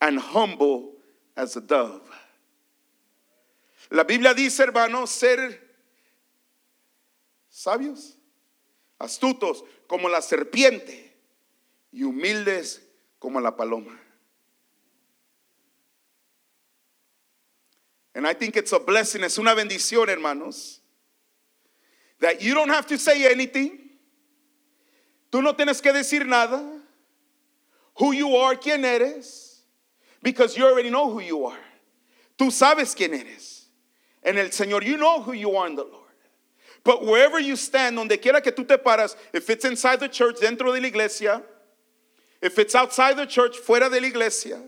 and 0.00 0.20
humble 0.20 0.92
as 1.36 1.56
a 1.56 1.60
dove. 1.60 2.02
La 3.90 4.04
Biblia 4.04 4.34
dice, 4.34 4.60
hermano, 4.60 5.06
ser 5.06 5.58
sabios, 7.50 8.16
astutos 9.00 9.62
como 9.86 10.08
la 10.08 10.20
serpiente 10.20 11.10
y 11.92 12.02
humildes 12.02 12.80
como 13.18 13.40
la 13.40 13.56
paloma. 13.56 13.98
And 18.14 18.26
I 18.26 18.32
think 18.32 18.56
it's 18.56 18.72
a 18.72 18.78
blessing, 18.78 19.24
es 19.24 19.38
una 19.38 19.54
bendición, 19.54 20.08
hermanos, 20.08 20.80
that 22.20 22.40
you 22.40 22.54
don't 22.54 22.68
have 22.68 22.86
to 22.86 22.98
say 22.98 23.30
anything. 23.30 23.78
Tú 25.32 25.42
no 25.42 25.52
tienes 25.52 25.82
que 25.82 25.92
decir 25.92 26.24
nada. 26.26 26.80
Who 27.96 28.12
you 28.12 28.36
are, 28.36 28.54
quién 28.54 28.84
eres, 28.84 29.62
because 30.22 30.56
you 30.56 30.64
already 30.64 30.90
know 30.90 31.10
who 31.10 31.20
you 31.20 31.44
are. 31.46 31.58
Tú 32.38 32.46
sabes 32.46 32.94
quién 32.94 33.14
eres. 33.14 33.66
En 34.22 34.38
el 34.38 34.46
Señor, 34.46 34.84
you 34.84 34.96
know 34.96 35.20
who 35.20 35.32
you 35.32 35.54
are 35.56 35.66
in 35.66 35.76
the 35.76 35.84
Lord. 35.84 36.00
But 36.82 37.04
wherever 37.04 37.38
you 37.38 37.56
stand, 37.56 37.96
donde 37.96 38.20
quiera 38.20 38.40
que 38.40 38.52
tú 38.52 38.66
te 38.66 38.76
paras, 38.76 39.16
if 39.32 39.48
it's 39.48 39.64
inside 39.64 40.00
the 40.00 40.08
church, 40.08 40.36
dentro 40.40 40.72
de 40.72 40.80
la 40.80 40.88
iglesia, 40.88 41.42
if 42.42 42.58
it's 42.58 42.74
outside 42.74 43.16
the 43.16 43.26
church, 43.26 43.56
fuera 43.58 43.90
de 43.90 44.00
la 44.00 44.08
iglesia, 44.08 44.60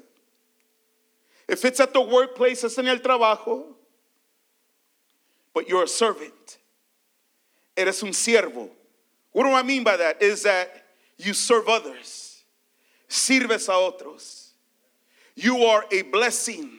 if 1.49 1.65
it's 1.65 1.81
at 1.81 1.93
the 1.93 2.01
workplace, 2.01 2.65
es 2.65 2.79
en 2.79 2.89
el 2.89 2.99
trabajo, 2.99 3.65
but 5.55 5.69
you're 5.69 5.85
a 5.85 5.89
servant. 5.89 6.59
Eres 7.77 8.03
un 8.03 8.11
siervo. 8.11 8.70
What 9.33 9.45
do 9.45 9.53
I 9.53 9.62
mean 9.62 9.85
by 9.85 9.97
that? 9.97 10.23
Is 10.23 10.43
that 10.45 10.85
you 11.18 11.33
serve 11.35 11.68
others, 11.68 12.43
sirves 13.09 13.68
a 13.68 13.73
otros. 13.73 14.51
You 15.35 15.64
are 15.64 15.85
a 15.93 16.03
blessing, 16.03 16.70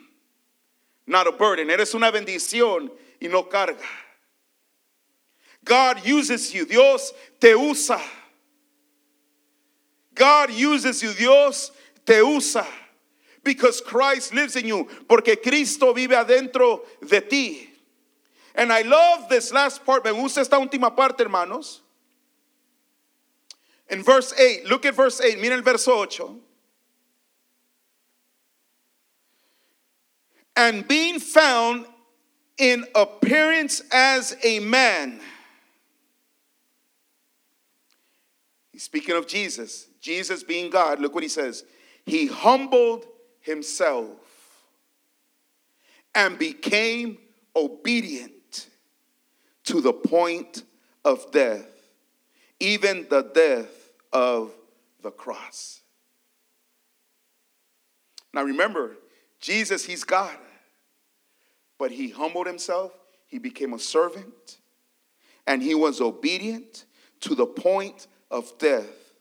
not 1.05 1.27
a 1.27 1.31
burden. 1.31 1.69
Eres 1.69 1.93
una 1.93 2.11
bendición 2.11 2.89
y 3.21 3.27
no 3.27 3.43
carga. 3.43 3.85
God 5.63 6.05
uses 6.05 6.53
you. 6.53 6.65
Dios 6.65 7.13
te 7.39 7.53
usa. 7.53 8.01
God 10.15 10.51
uses 10.51 11.03
you. 11.03 11.13
Dios 11.13 11.71
te 12.05 12.21
usa. 12.21 12.65
Because 13.47 13.79
Christ 13.79 14.33
lives 14.33 14.57
in 14.57 14.67
you. 14.67 14.89
Porque 15.07 15.41
Cristo 15.41 15.93
vive 15.93 16.11
adentro 16.11 16.81
de 17.07 17.21
ti. 17.21 17.69
And 18.53 18.73
I 18.73 18.81
love 18.81 19.29
this 19.29 19.53
last 19.53 19.85
part. 19.85 20.03
Me 20.03 20.11
gusta 20.11 20.41
esta 20.41 20.57
última 20.57 20.93
parte, 20.93 21.19
hermanos. 21.19 21.79
In 23.89 24.03
verse 24.03 24.33
8, 24.37 24.65
look 24.65 24.85
at 24.85 24.95
verse 24.95 25.21
8. 25.21 25.39
Mira 25.39 25.55
el 25.55 25.61
verso 25.61 26.03
8. 26.03 26.41
And 30.57 30.85
being 30.85 31.19
found 31.19 31.85
in 32.57 32.83
appearance 32.95 33.81
as 33.93 34.35
a 34.43 34.59
man. 34.59 35.21
He's 38.73 38.83
speaking 38.83 39.15
of 39.15 39.25
Jesus. 39.25 39.87
Jesus 40.01 40.43
being 40.43 40.69
God, 40.69 40.99
look 40.99 41.13
what 41.13 41.23
he 41.23 41.29
says. 41.29 41.63
he 42.07 42.25
humbled 42.25 43.05
himself 43.47 44.09
and 46.13 46.37
became 46.37 47.17
obedient 47.55 48.67
to 49.63 49.81
the 49.81 49.93
point 49.93 50.63
of 51.03 51.31
death, 51.31 51.67
even 52.59 53.07
the 53.09 53.23
death 53.23 53.91
of 54.13 54.53
the 55.01 55.11
cross. 55.11 55.81
Now 58.33 58.43
remember, 58.43 58.97
Jesus, 59.39 59.85
he's 59.85 60.03
God, 60.03 60.37
but 61.79 61.91
he 61.91 62.09
humbled 62.09 62.47
himself, 62.47 62.91
he 63.27 63.39
became 63.39 63.73
a 63.73 63.79
servant, 63.79 64.59
and 65.45 65.63
he 65.63 65.73
was 65.73 66.01
obedient 66.01 66.85
to 67.21 67.35
the 67.35 67.45
point 67.45 68.07
of 68.29 68.57
death, 68.57 69.13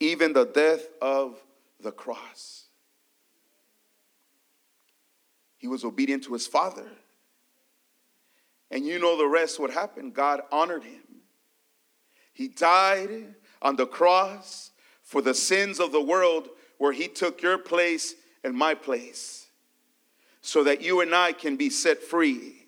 even 0.00 0.32
the 0.32 0.46
death 0.46 0.86
of 1.00 1.42
the 1.80 1.92
cross. 1.92 2.65
He 5.66 5.68
was 5.68 5.82
obedient 5.82 6.22
to 6.22 6.32
his 6.32 6.46
father. 6.46 6.86
And 8.70 8.86
you 8.86 9.00
know 9.00 9.18
the 9.18 9.26
rest 9.26 9.58
what 9.58 9.72
happened. 9.72 10.14
God 10.14 10.42
honored 10.52 10.84
him. 10.84 11.02
He 12.32 12.46
died 12.46 13.34
on 13.60 13.74
the 13.74 13.84
cross 13.84 14.70
for 15.02 15.20
the 15.20 15.34
sins 15.34 15.80
of 15.80 15.90
the 15.90 16.00
world, 16.00 16.50
where 16.78 16.92
he 16.92 17.08
took 17.08 17.42
your 17.42 17.58
place 17.58 18.14
and 18.44 18.54
my 18.54 18.74
place, 18.74 19.48
so 20.40 20.62
that 20.62 20.82
you 20.82 21.00
and 21.00 21.12
I 21.12 21.32
can 21.32 21.56
be 21.56 21.68
set 21.68 22.00
free. 22.00 22.62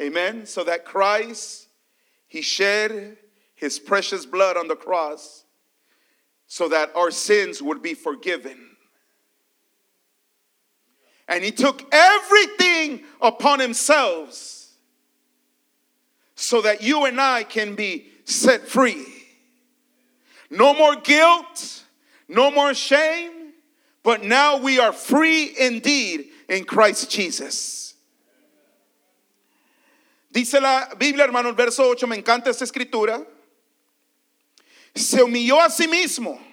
Amen. 0.00 0.44
So 0.44 0.64
that 0.64 0.84
Christ, 0.84 1.68
he 2.26 2.42
shed 2.42 3.16
his 3.54 3.78
precious 3.78 4.26
blood 4.26 4.56
on 4.56 4.66
the 4.66 4.74
cross 4.74 5.44
so 6.48 6.68
that 6.68 6.90
our 6.96 7.12
sins 7.12 7.62
would 7.62 7.80
be 7.80 7.94
forgiven. 7.94 8.69
And 11.30 11.44
he 11.44 11.52
took 11.52 11.86
everything 11.94 13.04
upon 13.22 13.60
himself 13.60 14.66
so 16.34 16.60
that 16.62 16.82
you 16.82 17.04
and 17.04 17.20
I 17.20 17.44
can 17.44 17.76
be 17.76 18.08
set 18.24 18.66
free. 18.66 19.06
No 20.50 20.74
more 20.74 20.96
guilt, 20.96 21.84
no 22.28 22.50
more 22.50 22.74
shame, 22.74 23.52
but 24.02 24.24
now 24.24 24.56
we 24.56 24.80
are 24.80 24.92
free 24.92 25.54
indeed 25.56 26.30
in 26.48 26.64
Christ 26.64 27.08
Jesus. 27.08 27.94
Dice 30.32 30.54
la 30.54 30.88
Biblia, 30.98 31.26
hermano, 31.26 31.50
el 31.50 31.54
verso 31.54 31.84
8, 31.84 32.08
me 32.08 32.16
encanta 32.16 32.48
esta 32.48 32.64
escritura. 32.64 33.24
Se 34.96 35.18
humilló 35.22 35.60
a 35.60 35.70
sí 35.70 35.86
mismo 35.86 36.49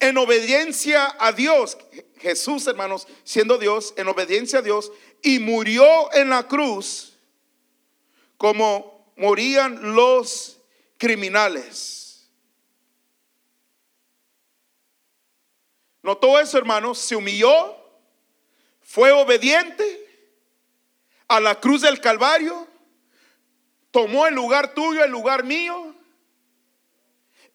en 0.00 0.16
obediencia 0.18 1.14
a 1.18 1.32
Dios. 1.32 1.78
Jesús, 2.18 2.66
hermanos, 2.66 3.06
siendo 3.24 3.58
Dios, 3.58 3.94
en 3.96 4.08
obediencia 4.08 4.60
a 4.60 4.62
Dios, 4.62 4.92
y 5.22 5.38
murió 5.38 6.12
en 6.14 6.30
la 6.30 6.46
cruz 6.46 7.16
como 8.36 9.12
morían 9.16 9.94
los 9.94 10.60
criminales. 10.96 12.30
¿Notó 16.02 16.38
eso, 16.40 16.56
hermanos? 16.56 16.98
Se 16.98 17.16
humilló, 17.16 17.76
fue 18.80 19.12
obediente 19.12 20.06
a 21.26 21.40
la 21.40 21.60
cruz 21.60 21.82
del 21.82 22.00
Calvario, 22.00 22.66
tomó 23.90 24.26
el 24.26 24.34
lugar 24.34 24.72
tuyo, 24.74 25.04
el 25.04 25.10
lugar 25.10 25.44
mío. 25.44 25.94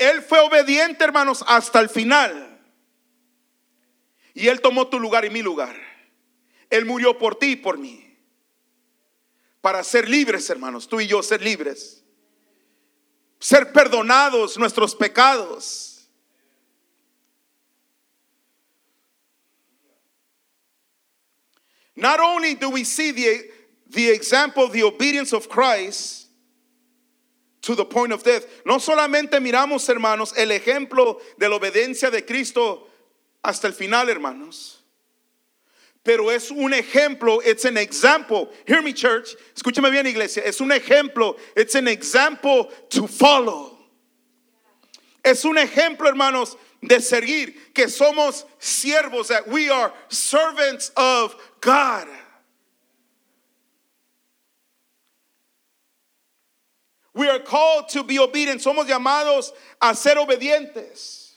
Él 0.04 0.22
fue 0.22 0.40
obediente, 0.40 1.04
hermanos, 1.04 1.44
hasta 1.48 1.80
el 1.80 1.90
final. 1.90 2.62
Y 4.34 4.48
Él 4.48 4.60
tomó 4.60 4.88
tu 4.88 5.00
lugar 5.00 5.24
y 5.24 5.30
mi 5.30 5.42
lugar. 5.42 5.76
Él 6.70 6.86
murió 6.86 7.18
por 7.18 7.36
ti 7.36 7.52
y 7.52 7.56
por 7.56 7.78
mí. 7.78 8.18
Para 9.62 9.84
ser 9.84 10.10
libres, 10.10 10.50
hermanos, 10.50 10.88
tú 10.88 11.00
y 11.00 11.08
yo 11.08 11.24
ser 11.24 11.42
libres. 11.42 12.04
Ser 13.40 13.72
perdonados 13.72 14.58
nuestros 14.58 14.94
pecados. 14.94 16.10
Not 21.96 22.20
only 22.20 22.56
do 22.56 22.70
we 22.70 22.84
see 22.84 23.12
the, 23.12 23.50
the 23.88 24.10
example 24.10 24.68
the 24.68 24.84
obedience 24.84 25.32
of 25.32 25.48
Christ 25.48 26.23
to 27.64 27.76
the 27.76 27.86
point 27.86 28.12
of 28.12 28.24
death, 28.24 28.46
no 28.66 28.78
solamente 28.78 29.40
miramos, 29.40 29.88
hermanos, 29.88 30.34
el 30.38 30.50
ejemplo 30.50 31.20
de 31.40 31.50
la 31.50 31.58
obediencia 31.58 32.12
de 32.12 32.22
Cristo 32.22 32.88
hasta 33.44 33.68
el 33.68 33.74
final, 33.74 34.08
hermanos. 34.08 34.78
Pero 36.04 36.30
es 36.30 36.52
un 36.52 36.74
ejemplo, 36.74 37.42
it's 37.46 37.64
an 37.64 37.78
example. 37.78 38.50
Hear 38.68 38.82
me, 38.82 38.92
church. 38.92 39.36
Escúchame 39.56 39.90
bien, 39.90 40.06
iglesia. 40.06 40.44
Es 40.46 40.60
un 40.60 40.72
ejemplo, 40.72 41.38
it's 41.56 41.76
an 41.76 41.88
example 41.88 42.70
to 42.90 43.08
follow. 43.08 43.78
Es 45.24 45.46
un 45.46 45.56
ejemplo, 45.58 46.12
hermanos, 46.12 46.58
de 46.82 47.00
seguir 47.00 47.54
que 47.74 47.86
somos 47.86 48.44
siervos, 48.60 49.30
that 49.30 49.48
we 49.48 49.70
are 49.70 49.94
servants 50.10 50.92
of 50.98 51.34
God. 51.62 52.10
We 57.14 57.30
are 57.30 57.40
called 57.40 57.90
to 57.90 58.04
be 58.04 58.20
obedient. 58.20 58.62
Somos 58.62 58.88
llamados 58.88 59.52
a 59.82 59.96
ser 59.96 60.16
obedientes. 60.16 61.34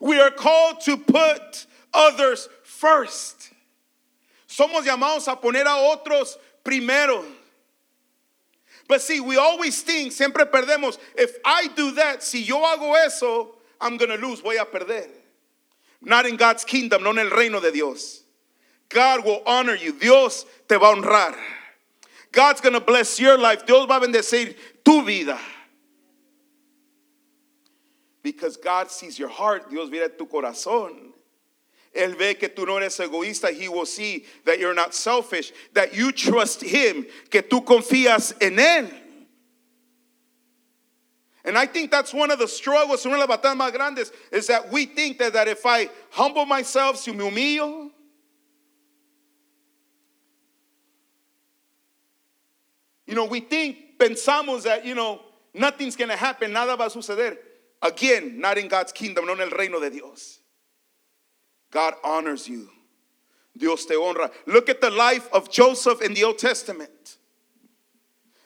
We 0.00 0.18
are 0.20 0.30
called 0.30 0.80
to 0.82 0.96
put 0.96 1.66
others 1.92 2.48
first. 2.62 3.52
Somos 4.48 4.86
llamados 4.86 5.30
a 5.30 5.36
poner 5.36 5.62
a 5.62 5.96
otros 5.96 6.36
primero. 6.64 7.24
But 8.88 9.02
see, 9.02 9.20
we 9.20 9.36
always 9.36 9.82
think, 9.82 10.12
siempre 10.12 10.44
perdemos, 10.46 10.96
if 11.16 11.36
I 11.44 11.68
do 11.68 11.90
that, 11.92 12.22
si 12.22 12.42
yo 12.42 12.58
hago 12.62 12.94
eso, 13.04 13.56
I'm 13.80 13.96
going 13.96 14.10
to 14.10 14.26
lose, 14.26 14.40
voy 14.40 14.60
a 14.60 14.64
perder. 14.64 15.08
Not 16.00 16.26
in 16.26 16.36
God's 16.36 16.64
kingdom, 16.64 17.02
no 17.02 17.10
en 17.10 17.18
el 17.18 17.30
reino 17.30 17.60
de 17.60 17.72
Dios. 17.72 18.22
God 18.88 19.24
will 19.24 19.42
honor 19.44 19.74
you. 19.74 19.92
Dios 19.92 20.46
te 20.68 20.76
va 20.76 20.92
a 20.92 20.94
honrar. 20.94 21.36
God's 22.32 22.60
going 22.60 22.74
to 22.74 22.80
bless 22.80 23.18
your 23.18 23.38
life. 23.38 23.66
Dios 23.66 23.86
va 23.86 23.96
a 23.96 24.00
bendecir 24.00 24.54
tu 24.84 25.02
vida. 25.04 25.38
Because 28.22 28.56
God 28.56 28.90
sees 28.90 29.18
your 29.18 29.28
heart. 29.28 29.70
Dios 29.70 29.88
mira 29.88 30.08
tu 30.08 30.26
corazón. 30.26 31.12
Él 31.94 32.16
ve 32.16 32.34
que 32.34 32.48
tú 32.48 32.66
no 32.66 32.76
eres 32.76 32.98
egoísta. 32.98 33.52
He 33.52 33.68
will 33.68 33.86
see 33.86 34.26
that 34.44 34.58
you're 34.58 34.74
not 34.74 34.94
selfish, 34.94 35.52
that 35.72 35.94
you 35.94 36.12
trust 36.12 36.62
Him, 36.62 37.06
que 37.30 37.42
tú 37.42 37.64
confías 37.64 38.34
en 38.40 38.56
Él. 38.56 38.92
And 41.46 41.56
I 41.56 41.64
think 41.64 41.92
that's 41.92 42.12
one 42.12 42.32
of 42.32 42.40
the 42.40 42.48
struggles, 42.48 43.06
una 43.06 43.14
de 43.14 43.24
las 43.24 43.38
batallas 43.38 43.56
más 43.56 43.72
grandes, 43.72 44.10
is 44.32 44.48
that 44.48 44.70
we 44.72 44.84
think 44.84 45.18
that, 45.18 45.32
that 45.34 45.46
if 45.46 45.64
I 45.64 45.88
humble 46.10 46.44
myself, 46.44 46.96
si 46.96 47.12
me 47.12 47.24
humillo, 47.24 47.90
you 53.06 53.14
know, 53.14 53.24
we 53.24 53.40
think, 53.40 53.98
pensamos 53.98 54.62
that, 54.64 54.84
you 54.84 54.94
know, 54.94 55.20
nothing's 55.54 55.96
going 55.96 56.10
to 56.10 56.16
happen, 56.16 56.52
nada 56.52 56.76
va 56.76 56.84
a 56.84 56.90
suceder. 56.90 57.36
Again, 57.82 58.40
not 58.40 58.58
in 58.58 58.68
God's 58.68 58.92
kingdom, 58.92 59.26
no 59.26 59.34
en 59.34 59.40
el 59.40 59.50
reino 59.50 59.80
de 59.80 59.90
Dios. 59.90 60.40
God 61.70 61.94
honors 62.02 62.48
you. 62.48 62.68
Dios 63.56 63.86
te 63.86 63.94
honra. 63.94 64.30
Look 64.46 64.68
at 64.68 64.80
the 64.80 64.90
life 64.90 65.28
of 65.32 65.50
Joseph 65.50 66.02
in 66.02 66.14
the 66.14 66.24
Old 66.24 66.38
Testament. 66.38 67.16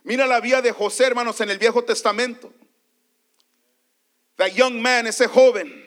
Mira 0.05 0.27
la 0.27 0.41
vida 0.41 0.63
de 0.63 0.73
José, 0.73 1.11
hermanos, 1.11 1.41
en 1.41 1.51
el 1.51 1.59
Viejo 1.59 1.81
Testamento. 1.81 2.53
That 4.37 4.57
young 4.57 4.81
man, 4.81 5.07
ese 5.07 5.27
joven. 5.27 5.83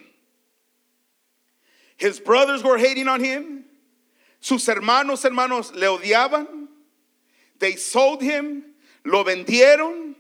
His 1.98 2.20
brothers 2.20 2.64
were 2.64 2.78
hating 2.78 3.08
on 3.08 3.24
him. 3.24 3.66
Sus 4.40 4.66
hermanos, 4.68 5.24
hermanos, 5.24 5.74
le 5.74 5.88
odiaban. 5.88 6.63
They 7.64 7.78
sold 7.78 8.22
him. 8.22 8.62
Lo 9.06 9.24
vendieron. 9.24 10.16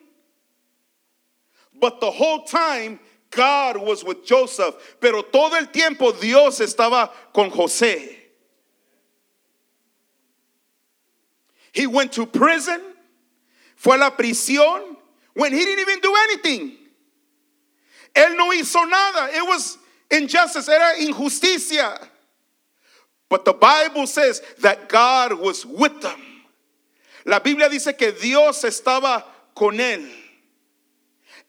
But 1.77 1.99
the 1.99 2.09
whole 2.09 2.43
time, 2.43 3.01
God 3.31 3.75
was 3.75 4.01
with 4.01 4.25
Joseph. 4.25 4.95
Pero 5.01 5.23
todo 5.23 5.57
el 5.57 5.65
tiempo 5.65 6.13
Dios 6.13 6.61
estaba 6.61 7.09
con 7.33 7.51
José. 7.51 8.15
He 11.73 11.85
went 11.85 12.13
to 12.13 12.25
prison. 12.25 12.79
Fue 13.75 13.95
a 13.95 13.97
la 13.97 14.11
prisión 14.11 14.95
when 15.33 15.51
he 15.51 15.59
didn't 15.59 15.79
even 15.79 15.99
do 15.99 16.15
anything. 16.15 16.77
Él 18.15 18.37
no 18.37 18.51
hizo 18.51 18.89
nada. 18.89 19.35
It 19.35 19.45
was 19.45 19.77
injustice. 20.09 20.69
Era 20.69 20.93
injusticia. 20.97 22.07
But 23.27 23.43
the 23.43 23.51
Bible 23.51 24.07
says 24.07 24.41
that 24.61 24.87
God 24.87 25.33
was 25.33 25.65
with 25.65 25.99
them. 25.99 26.32
La 27.25 27.39
Biblia 27.39 27.69
dice 27.69 27.97
que 27.97 28.11
Dios 28.11 28.63
estaba 28.63 29.23
con 29.55 29.77
él. 29.77 30.09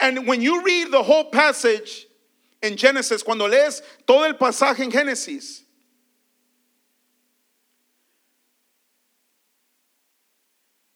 And 0.01 0.27
when 0.27 0.41
you 0.41 0.62
read 0.62 0.91
the 0.91 1.03
whole 1.03 1.25
passage 1.25 2.07
in 2.62 2.75
Génesis, 2.75 3.25
cuando 3.25 3.47
lees 3.47 3.83
todo 4.07 4.25
el 4.25 4.35
pasaje 4.35 4.81
en 4.81 4.91
Génesis, 4.91 5.62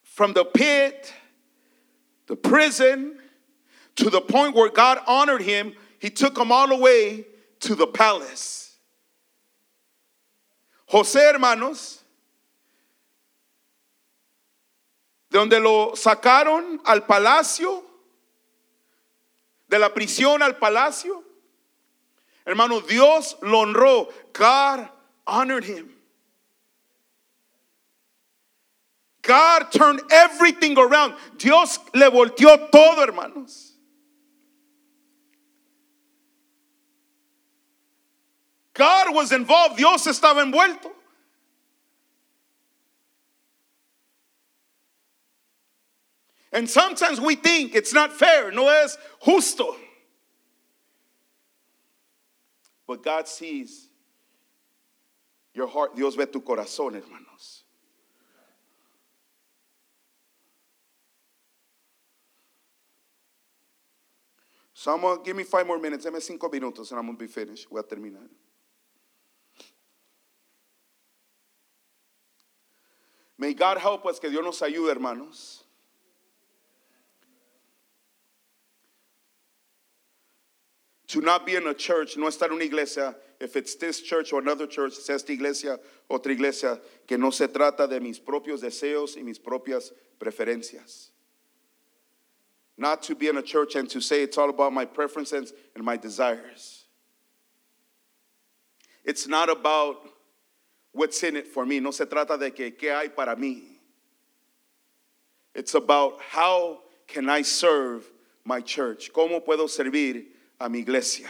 from 0.03 0.33
the 0.33 0.45
pit, 0.45 1.12
the 2.26 2.37
prison, 2.37 3.18
to 3.97 4.11
the 4.11 4.20
point 4.20 4.55
where 4.55 4.68
God 4.68 4.99
honored 5.07 5.43
him, 5.43 5.74
he 5.99 6.11
took 6.11 6.39
him 6.39 6.53
all 6.53 6.68
the 6.68 6.76
way 6.76 7.24
to 7.61 7.74
the 7.74 7.87
palace. 7.87 8.76
José, 10.91 11.33
hermanos, 11.33 11.97
de 15.31 15.39
donde 15.39 15.61
lo 15.61 15.95
sacaron 15.95 16.81
al 16.85 17.05
palacio, 17.07 17.85
de 19.68 19.79
la 19.79 19.93
prisión 19.93 20.43
al 20.43 20.57
palacio, 20.57 21.22
hermano, 22.45 22.81
Dios 22.81 23.37
lo 23.43 23.61
honró. 23.61 24.09
God 24.33 24.89
honored 25.26 25.64
him. 25.64 25.95
God 29.22 29.70
turned 29.70 30.01
everything 30.11 30.79
around. 30.79 31.14
Dios 31.37 31.79
le 31.93 32.09
volteó 32.09 32.70
todo, 32.70 33.03
hermanos. 33.03 33.74
God 38.72 39.14
was 39.14 39.33
involved. 39.33 39.76
Dios 39.76 40.07
estaba 40.07 40.41
envuelto. 40.41 40.91
And 46.53 46.68
sometimes 46.68 47.20
we 47.20 47.34
think 47.34 47.74
it's 47.74 47.92
not 47.92 48.12
fair, 48.12 48.51
no 48.51 48.68
es 48.68 48.96
justo. 49.22 49.76
But 52.86 53.03
God 53.03 53.28
sees 53.28 53.88
your 55.53 55.66
heart. 55.66 55.94
Dios 55.94 56.14
ve 56.14 56.24
tu 56.24 56.40
corazón, 56.40 56.94
hermanos. 56.94 57.64
So 64.72 64.94
I'm 64.94 65.01
gonna 65.01 65.20
give 65.22 65.36
me 65.36 65.42
five 65.42 65.66
more 65.66 65.78
minutes. 65.78 66.05
Deme 66.05 66.20
cinco 66.20 66.49
minutos 66.49 66.90
and 66.92 67.01
I'm 67.01 67.07
gonna 67.07 67.18
be 67.18 67.26
finished. 67.26 67.68
Voy 67.68 67.80
a 67.80 67.82
terminar. 67.82 68.28
May 73.36 73.55
God 73.55 73.78
help 73.78 74.07
us, 74.07 74.18
que 74.18 74.30
Dios 74.30 74.44
nos 74.44 74.61
ayude, 74.61 74.94
hermanos. 74.94 75.64
To 81.09 81.20
not 81.22 81.46
be 81.46 81.56
in 81.56 81.66
a 81.66 81.74
church, 81.74 82.16
no 82.16 82.26
estar 82.26 82.48
en 82.48 82.56
una 82.56 82.64
iglesia, 82.64 83.16
if 83.40 83.56
it's 83.56 83.76
this 83.76 84.02
church 84.02 84.32
or 84.32 84.40
another 84.40 84.66
church, 84.66 84.92
sea 84.92 85.14
esta 85.14 85.32
iglesia, 85.32 85.78
otra 86.11 86.30
iglesia, 86.32 86.78
que 87.06 87.16
no 87.16 87.30
se 87.30 87.48
trata 87.48 87.88
de 87.88 87.98
mis 87.98 88.18
propios 88.18 88.61
deseos 88.61 89.16
y 89.16 89.22
mis 89.22 89.38
propias 89.38 89.92
preferencias. 90.20 91.09
Not 92.76 93.02
to 93.04 93.14
be 93.14 93.28
in 93.28 93.38
a 93.38 93.42
church 93.42 93.74
and 93.74 93.88
to 93.88 94.00
say 94.00 94.22
it's 94.22 94.36
all 94.36 94.50
about 94.50 94.72
my 94.72 94.84
preferences 94.84 95.52
and 95.74 95.82
my 95.82 95.96
desires. 95.96 96.84
It's 99.02 99.26
not 99.26 99.48
about 99.48 99.96
what's 100.92 101.22
in 101.22 101.36
it 101.36 101.48
for 101.48 101.64
me. 101.64 101.80
No 101.80 101.90
se 101.90 102.04
trata 102.04 102.38
de 102.38 102.50
que 102.50 102.72
qué 102.72 102.94
hay 102.94 103.09
para 103.09 103.34
mí. 103.34 103.62
It's 105.54 105.74
about 105.74 106.20
how 106.20 106.80
can 107.06 107.30
I 107.30 107.42
serve 107.42 108.04
my 108.44 108.61
church? 108.61 109.11
¿Cómo 109.12 109.44
puedo 109.44 109.68
servir 109.68 110.26
a 110.61 110.68
mi 110.68 110.80
iglesia? 110.80 111.28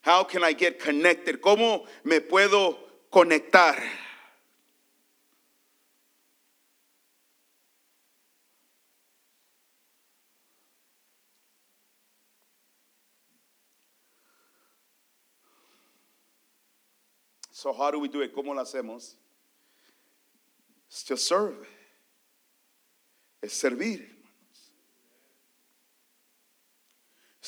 How 0.00 0.24
can 0.24 0.42
I 0.42 0.52
get 0.52 0.78
connected? 0.78 1.40
¿Cómo 1.40 1.84
me 2.04 2.20
puedo 2.20 2.78
conectar? 3.12 3.76
So 17.58 17.72
how 17.72 17.90
do 17.90 17.98
we 17.98 18.06
do 18.06 18.22
it? 18.22 18.32
¿Cómo 18.32 18.54
lo 18.54 18.62
hacemos? 18.62 19.16
It's 20.88 21.02
to 21.02 21.16
serve. 21.16 21.66
Es 23.42 23.52
servir, 23.52 24.00
hermanos. 24.00 24.72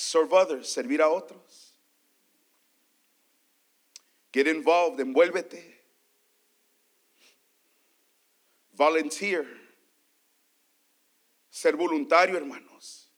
Serve 0.01 0.32
others, 0.32 0.72
servir 0.72 1.03
a 1.03 1.09
otros. 1.11 1.74
Get 4.32 4.46
involved, 4.46 4.98
envuélvete. 4.98 5.62
Volunteer. 8.72 9.46
Ser 11.51 11.76
voluntario, 11.76 12.34
hermanos. 12.34 13.12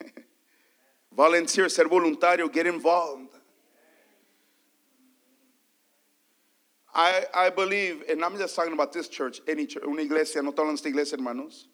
Volunteer, 1.12 1.70
ser 1.70 1.86
voluntario, 1.86 2.48
get 2.48 2.66
involved. 2.66 3.35
I, 6.96 7.26
I 7.34 7.50
believe, 7.50 8.04
and 8.08 8.24
I'm 8.24 8.38
just 8.38 8.56
talking 8.56 8.72
about 8.72 8.90
this 8.90 9.08
church, 9.08 9.42
any 9.46 9.66
church, 9.66 9.84
una 9.86 10.00
iglesia, 10.00 10.40
no 10.40 10.52
hablando 10.52 10.68
de 10.68 10.72
esta 10.72 10.88
iglesia, 10.88 11.18
hermanos. 11.18 11.66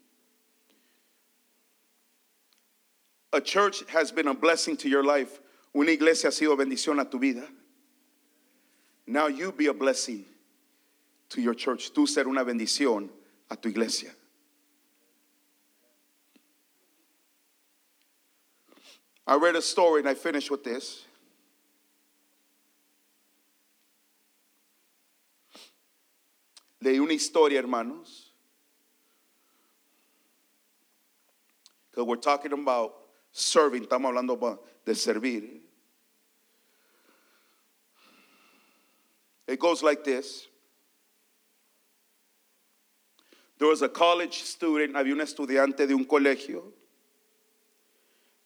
A 3.33 3.41
church 3.41 3.85
has 3.89 4.11
been 4.11 4.27
a 4.27 4.35
blessing 4.35 4.77
to 4.79 4.89
your 4.89 5.05
life. 5.05 5.39
Una 5.77 5.93
iglesia 5.93 6.29
ha 6.29 6.33
sido 6.33 6.57
bendición 6.57 7.01
a 7.01 7.05
tu 7.05 7.21
vida. 7.21 7.47
Now 9.07 9.29
you 9.29 9.53
be 9.53 9.67
a 9.67 9.73
blessing 9.73 10.25
to 11.29 11.41
your 11.41 11.55
church. 11.55 11.93
Tú 11.95 12.09
ser 12.09 12.27
una 12.27 12.45
bendición 12.45 13.09
a 13.49 13.55
tu 13.55 13.69
iglesia. 13.69 14.11
I 19.25 19.37
read 19.37 19.55
a 19.55 19.63
story 19.63 20.01
and 20.01 20.09
I 20.09 20.15
finished 20.15 20.51
with 20.51 20.65
this. 20.65 21.07
Leí 26.83 26.99
una 26.99 27.13
historia, 27.13 27.61
hermanos. 27.61 28.33
Because 31.91 32.07
we're 32.07 32.17
talking 32.17 32.53
about 32.53 32.95
serving, 33.31 33.85
estamos 33.85 34.11
hablando 34.11 34.59
de 34.85 34.95
servir. 34.95 35.61
It 39.47 39.59
goes 39.59 39.83
like 39.83 40.03
this. 40.03 40.49
There 43.59 43.69
was 43.69 43.83
a 43.83 43.89
college 43.89 44.43
student, 44.43 44.95
había 44.95 45.13
un 45.13 45.21
estudiante 45.21 45.87
de 45.87 45.95
un 45.95 46.05
colegio. 46.05 46.73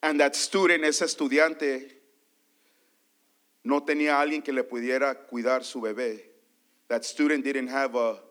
And 0.03 0.21
that 0.21 0.37
student, 0.37 0.85
ese 0.85 1.03
estudiante, 1.03 1.91
no 3.65 3.81
tenía 3.81 4.21
alguien 4.21 4.43
que 4.43 4.53
le 4.53 4.63
pudiera 4.63 5.15
cuidar 5.15 5.65
su 5.65 5.81
bebé. 5.81 6.21
That 6.89 7.05
student 7.05 7.45
didn't 7.45 7.69
have 7.69 7.95
a 7.95 8.26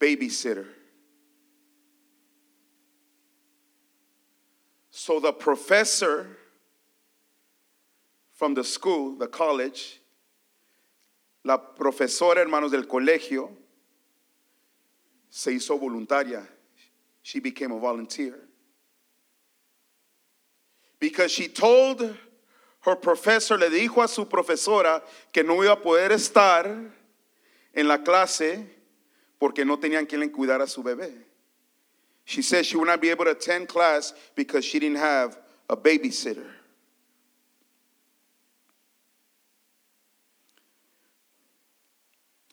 babysitter. 0.00 0.66
So 4.90 5.20
the 5.20 5.32
professor 5.32 6.38
from 8.32 8.54
the 8.54 8.64
school, 8.64 9.16
the 9.16 9.26
college, 9.26 10.00
la 11.44 11.58
profesora, 11.58 12.40
hermanos 12.40 12.70
del 12.70 12.84
colegio, 12.84 13.50
se 15.30 15.52
hizo 15.52 15.78
voluntaria. 15.78 16.46
She 17.22 17.40
became 17.40 17.72
a 17.72 17.78
volunteer. 17.78 18.34
Because 20.98 21.30
she 21.30 21.48
told 21.48 22.16
her 22.80 22.96
professor, 22.96 23.58
le 23.58 23.68
dijo 23.68 24.02
a 24.02 24.08
su 24.08 24.26
profesora 24.26 25.02
que 25.32 25.42
no 25.42 25.56
iba 25.62 25.72
a 25.72 25.76
poder 25.76 26.12
estar 26.12 26.90
en 27.74 27.88
la 27.88 27.98
clase 27.98 28.66
porque 29.38 29.64
no 29.64 29.78
tenían 29.78 30.06
quien 30.06 30.20
le 30.20 30.54
a 30.54 30.66
su 30.66 30.82
bebé. 30.82 31.12
She 32.24 32.42
said 32.42 32.64
she 32.64 32.76
would 32.76 32.86
not 32.86 33.00
be 33.00 33.10
able 33.10 33.26
to 33.26 33.32
attend 33.32 33.68
class 33.68 34.14
because 34.34 34.64
she 34.64 34.78
didn't 34.78 34.98
have 34.98 35.38
a 35.68 35.76
babysitter. 35.76 36.46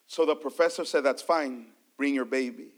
So 0.08 0.26
the 0.26 0.36
professor 0.36 0.84
said, 0.84 1.06
That's 1.06 1.22
fine, 1.22 1.68
bring 1.96 2.14
your 2.14 2.26
baby. 2.26 2.74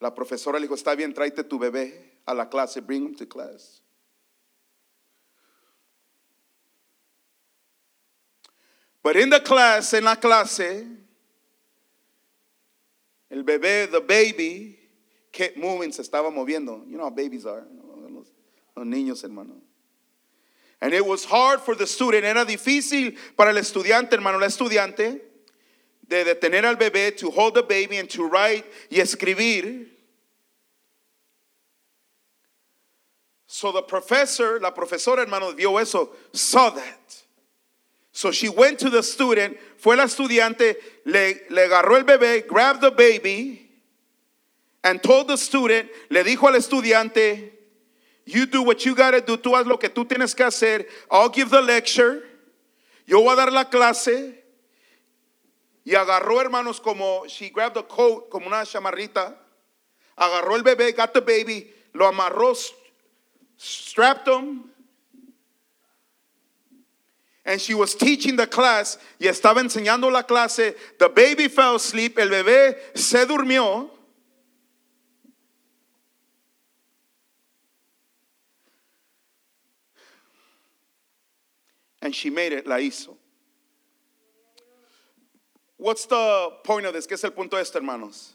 La 0.00 0.10
profesora 0.10 0.58
le 0.58 0.66
dijo, 0.66 0.74
Está 0.74 0.96
bien, 0.96 1.12
tráete 1.12 1.46
tu 1.46 1.58
bebé 1.58 1.92
a 2.26 2.32
la 2.32 2.46
clase, 2.46 2.80
bring 2.80 3.04
him 3.04 3.14
to 3.14 3.26
class. 3.26 3.82
But 9.02 9.16
in 9.16 9.28
the 9.28 9.40
class, 9.40 9.92
en 9.92 10.04
la 10.04 10.14
clase, 10.14 10.86
El 13.34 13.42
bebé, 13.42 13.90
the 13.90 14.00
baby, 14.00 14.78
kept 15.32 15.56
moving, 15.56 15.90
se 15.90 16.02
estaba 16.02 16.30
moviendo. 16.30 16.88
You 16.88 16.96
know 16.96 17.04
how 17.04 17.10
babies 17.10 17.44
are. 17.44 17.66
Los, 18.08 18.28
los 18.76 18.86
niños, 18.86 19.24
hermano. 19.24 19.56
And 20.80 20.94
it 20.94 21.04
was 21.04 21.24
hard 21.24 21.60
for 21.60 21.74
the 21.74 21.84
student. 21.84 22.24
Era 22.24 22.44
difícil 22.44 23.16
para 23.36 23.50
el 23.50 23.56
estudiante, 23.56 24.12
hermano, 24.12 24.38
la 24.38 24.46
estudiante, 24.46 25.20
de 26.06 26.24
detener 26.24 26.64
al 26.64 26.76
bebé, 26.76 27.16
to 27.16 27.28
hold 27.28 27.54
the 27.54 27.62
baby 27.62 27.96
and 27.96 28.08
to 28.08 28.24
write 28.24 28.64
y 28.88 28.98
escribir. 28.98 29.88
So 33.48 33.72
the 33.72 33.82
professor, 33.82 34.60
la 34.60 34.70
profesora, 34.70 35.22
hermano, 35.22 35.50
vio 35.52 35.78
eso, 35.78 36.10
saw 36.32 36.70
that. 36.70 37.23
So 38.14 38.30
she 38.30 38.48
went 38.48 38.78
to 38.78 38.90
the 38.90 39.02
student, 39.02 39.58
fue 39.76 39.96
la 39.96 40.04
estudiante, 40.04 40.76
le, 41.04 41.34
le 41.50 41.62
agarró 41.62 41.96
el 41.96 42.04
bebé, 42.04 42.46
grabbed 42.46 42.80
the 42.80 42.92
baby, 42.92 43.68
and 44.84 45.02
told 45.02 45.26
the 45.26 45.36
student, 45.36 45.90
le 46.10 46.22
dijo 46.22 46.46
al 46.46 46.54
estudiante, 46.54 47.50
you 48.24 48.46
do 48.46 48.62
what 48.62 48.84
you 48.84 48.94
gotta 48.94 49.20
do, 49.20 49.36
tú 49.36 49.56
haz 49.56 49.66
lo 49.66 49.78
que 49.78 49.88
tú 49.88 50.04
tienes 50.04 50.32
que 50.32 50.44
hacer, 50.44 50.86
I'll 51.10 51.28
give 51.28 51.50
the 51.50 51.60
lecture, 51.60 52.22
yo 53.04 53.20
voy 53.20 53.32
a 53.32 53.36
dar 53.36 53.50
la 53.50 53.64
clase, 53.64 54.32
y 55.84 55.94
agarró, 55.94 56.40
hermanos, 56.40 56.78
como, 56.80 57.26
she 57.26 57.50
grabbed 57.50 57.78
a 57.78 57.82
coat, 57.82 58.30
como 58.30 58.46
una 58.46 58.64
chamarrita, 58.64 59.34
agarró 60.16 60.54
el 60.54 60.62
bebé, 60.62 60.94
got 60.94 61.12
the 61.12 61.20
baby, 61.20 61.68
lo 61.92 62.06
amarró, 62.06 62.56
strapped 63.56 64.28
him, 64.28 64.70
and 67.44 67.60
she 67.60 67.74
was 67.74 67.94
teaching 67.94 68.36
the 68.36 68.46
class 68.46 68.98
y 69.20 69.26
estaba 69.26 69.60
enseñando 69.60 70.10
la 70.10 70.22
clase. 70.22 70.74
The 70.98 71.08
baby 71.08 71.48
fell 71.48 71.76
asleep, 71.76 72.18
el 72.18 72.28
bebé 72.28 72.76
se 72.96 73.26
durmió. 73.26 73.90
And 82.00 82.14
she 82.14 82.30
made 82.30 82.52
it, 82.52 82.66
la 82.66 82.76
hizo. 82.76 83.16
What's 85.76 86.06
the 86.06 86.50
point 86.62 86.86
of 86.86 86.92
this? 86.92 87.06
¿Qué 87.06 87.12
es 87.12 87.24
el 87.24 87.30
punto 87.30 87.56
de 87.56 87.62
esto, 87.62 87.78
hermanos? 87.78 88.34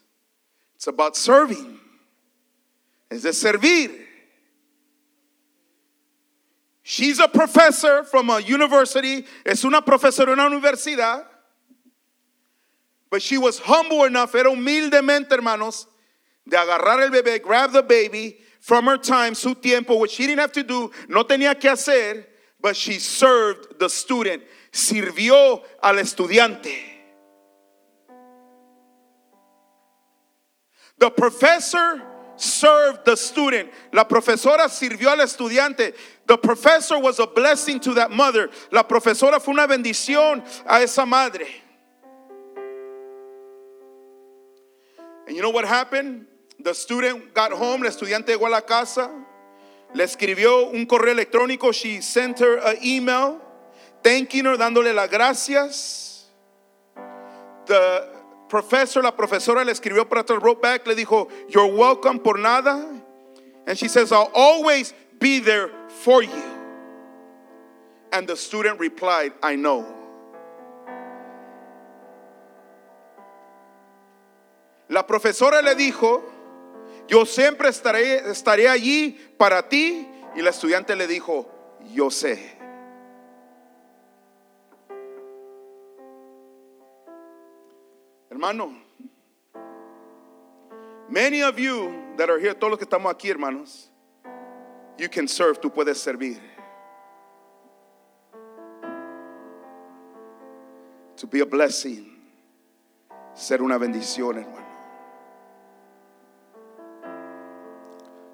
It's 0.76 0.88
about 0.88 1.16
serving. 1.16 1.80
Es 3.10 3.24
de 3.24 3.30
servir. 3.30 4.09
She's 6.90 7.20
a 7.20 7.28
professor 7.28 8.04
from 8.04 8.32
a 8.32 8.40
university. 8.40 9.24
Es 9.46 9.64
una 9.64 9.84
profesora 9.84 10.32
en 10.32 10.40
una 10.40 10.50
universidad. 10.50 11.24
But 13.12 13.22
she 13.22 13.38
was 13.38 13.60
humble 13.60 14.06
enough, 14.06 14.34
era 14.34 14.50
humildemente, 14.50 15.30
hermanos, 15.30 15.86
de 16.48 16.58
agarrar 16.58 17.04
el 17.04 17.12
bebé, 17.12 17.44
grab 17.44 17.74
the 17.74 17.84
baby 17.84 18.40
from 18.60 18.86
her 18.86 18.98
time, 18.98 19.36
su 19.36 19.54
tiempo, 19.54 19.98
which 19.98 20.14
she 20.14 20.26
didn't 20.26 20.40
have 20.40 20.52
to 20.52 20.64
do, 20.64 20.92
no 21.08 21.24
tenía 21.24 21.60
que 21.60 21.70
hacer, 21.70 22.26
but 22.60 22.76
she 22.76 22.98
served 22.98 23.78
the 23.78 23.88
student, 23.88 24.42
sirvió 24.72 25.62
al 25.84 25.94
estudiante. 25.98 26.74
The 30.98 31.12
professor 31.12 32.02
served 32.40 33.06
the 33.06 33.16
student. 33.16 33.70
La 33.92 34.06
profesora 34.06 34.70
sirvió 34.70 35.10
al 35.10 35.20
estudiante. 35.20 35.94
The 36.30 36.38
professor 36.38 37.00
was 37.00 37.18
a 37.18 37.26
blessing 37.26 37.80
to 37.80 37.96
that 37.96 38.12
mother. 38.12 38.52
La 38.72 38.84
profesora 38.84 39.40
fue 39.40 39.52
una 39.52 39.66
bendición 39.68 40.44
a 40.64 40.76
esa 40.84 41.04
madre. 41.04 41.48
And 45.26 45.36
you 45.36 45.42
know 45.42 45.50
what 45.50 45.66
happened? 45.66 46.28
The 46.60 46.76
student 46.76 47.34
got 47.34 47.52
home, 47.52 47.84
el 47.84 47.90
estudiante 47.90 48.28
llegó 48.28 48.46
a 48.46 48.52
la 48.52 48.62
casa, 48.62 49.10
le 49.96 50.04
escribió 50.04 50.72
un 50.72 50.86
correo 50.86 51.16
electrónico, 51.16 51.74
she 51.74 52.00
sent 52.00 52.38
her 52.38 52.58
an 52.58 52.78
email, 52.84 53.42
thanking 54.04 54.46
her, 54.46 54.56
dándole 54.56 54.94
las 54.94 55.10
gracias. 55.10 56.26
The 57.66 58.08
professor, 58.50 59.02
la 59.02 59.14
profesora 59.14 59.66
le 59.66 59.72
escribió 59.72 60.08
para 60.08 60.22
atrás, 60.22 60.40
wrote 60.40 60.62
back, 60.62 60.86
le 60.86 60.94
dijo, 60.94 61.28
you're 61.50 61.74
welcome 61.74 62.20
por 62.20 62.38
nada. 62.38 63.02
And 63.66 63.76
she 63.76 63.88
says, 63.88 64.12
I'll 64.12 64.32
always 64.36 64.94
be 65.20 65.40
there 65.40 65.72
for 66.04 66.24
you. 66.24 66.44
And 68.12 68.28
the 68.28 68.36
student 68.36 68.80
replied, 68.80 69.34
I 69.44 69.56
know. 69.56 69.86
La 74.90 75.06
profesora 75.06 75.62
le 75.62 75.76
dijo, 75.76 76.24
yo 77.08 77.26
siempre 77.26 77.70
estaré, 77.70 78.28
estaré 78.30 78.68
allí 78.68 79.18
para 79.38 79.68
ti. 79.68 80.08
Y 80.36 80.42
la 80.42 80.52
estudiante 80.52 80.96
le 80.96 81.08
dijo, 81.08 81.48
yo 81.94 82.10
sé. 82.10 82.58
Hermano, 88.32 88.74
many 91.10 91.42
of 91.42 91.60
you 91.60 91.94
that 92.16 92.30
are 92.30 92.40
here, 92.40 92.54
todos 92.54 92.72
los 92.72 92.80
que 92.80 92.86
estamos 92.86 93.12
aquí, 93.12 93.30
hermanos, 93.30 93.89
you 95.00 95.08
can 95.08 95.28
serve, 95.28 95.62
tú 95.62 95.74
puedes 95.74 95.98
servir. 95.98 96.40
To 101.18 101.28
be 101.28 101.40
a 101.40 101.46
blessing, 101.46 102.06
ser 103.34 103.62
una 103.62 103.78
bendición, 103.78 104.38
hermano. 104.38 104.68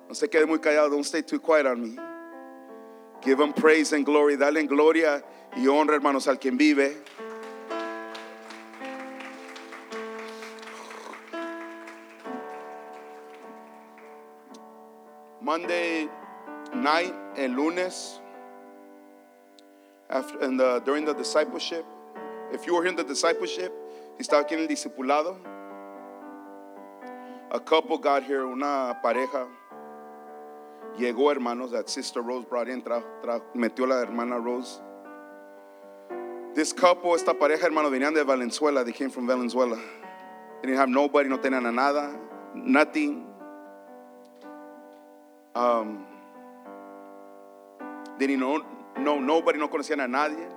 No 0.08 0.14
se 0.14 0.28
quede 0.28 0.48
muy 0.48 0.60
callado, 0.60 0.90
don't 0.90 1.06
stay 1.06 1.22
too 1.22 1.40
quiet 1.40 1.66
on 1.66 1.82
me. 1.82 2.00
Give 3.22 3.40
him 3.40 3.54
praise 3.54 3.94
and 3.94 4.06
glory, 4.06 4.36
dale 4.36 4.58
en 4.58 4.68
gloria 4.68 5.24
y 5.56 5.68
honra, 5.68 5.96
hermanos, 5.96 6.28
al 6.28 6.38
quien 6.38 6.58
vive. 6.58 6.96
Monday 15.42 16.10
night 16.76 17.14
and 17.38 17.56
lunes, 17.56 18.20
after, 20.10 20.40
and 20.40 20.60
during 20.86 21.06
the 21.06 21.14
discipleship, 21.14 21.86
if 22.52 22.68
you 22.68 22.76
were 22.76 22.84
here 22.84 22.92
in 22.92 22.96
the 22.96 23.04
discipleship, 23.04 23.74
estaba 24.20 24.46
aquí 24.46 24.54
en 24.54 24.60
el 24.60 24.68
discipulado, 24.68 25.38
a 27.52 27.60
couple 27.60 27.98
got 27.98 28.24
here, 28.24 28.46
una 28.46 28.98
pareja, 29.04 29.48
llegó 30.98 31.32
hermanos, 31.32 31.72
that 31.72 31.90
sister 31.90 32.22
Rose 32.22 32.46
brought 32.46 32.68
in, 32.68 32.82
metió 32.82 33.88
la 33.88 34.02
hermana 34.02 34.40
Rose. 34.40 34.82
This 36.54 36.72
couple, 36.72 37.16
esta 37.16 37.34
pareja 37.34 37.64
hermano, 37.64 37.90
venían 37.90 38.14
de 38.14 38.24
Valenzuela, 38.24 38.84
they 38.86 38.94
came 38.94 39.10
from 39.10 39.28
Valenzuela. 39.28 39.76
They 40.62 40.68
didn't 40.68 40.78
have 40.78 40.90
nobody, 40.90 41.28
no 41.28 41.38
tenían 41.38 41.74
nada, 41.74 42.18
nothing. 42.54 43.26
Um, 45.54 46.06
didn't 48.18 48.40
know, 48.40 48.64
know 48.98 49.20
nobody, 49.20 49.60
no 49.60 49.68
conocían 49.68 50.04
a 50.04 50.08
nadie. 50.08 50.48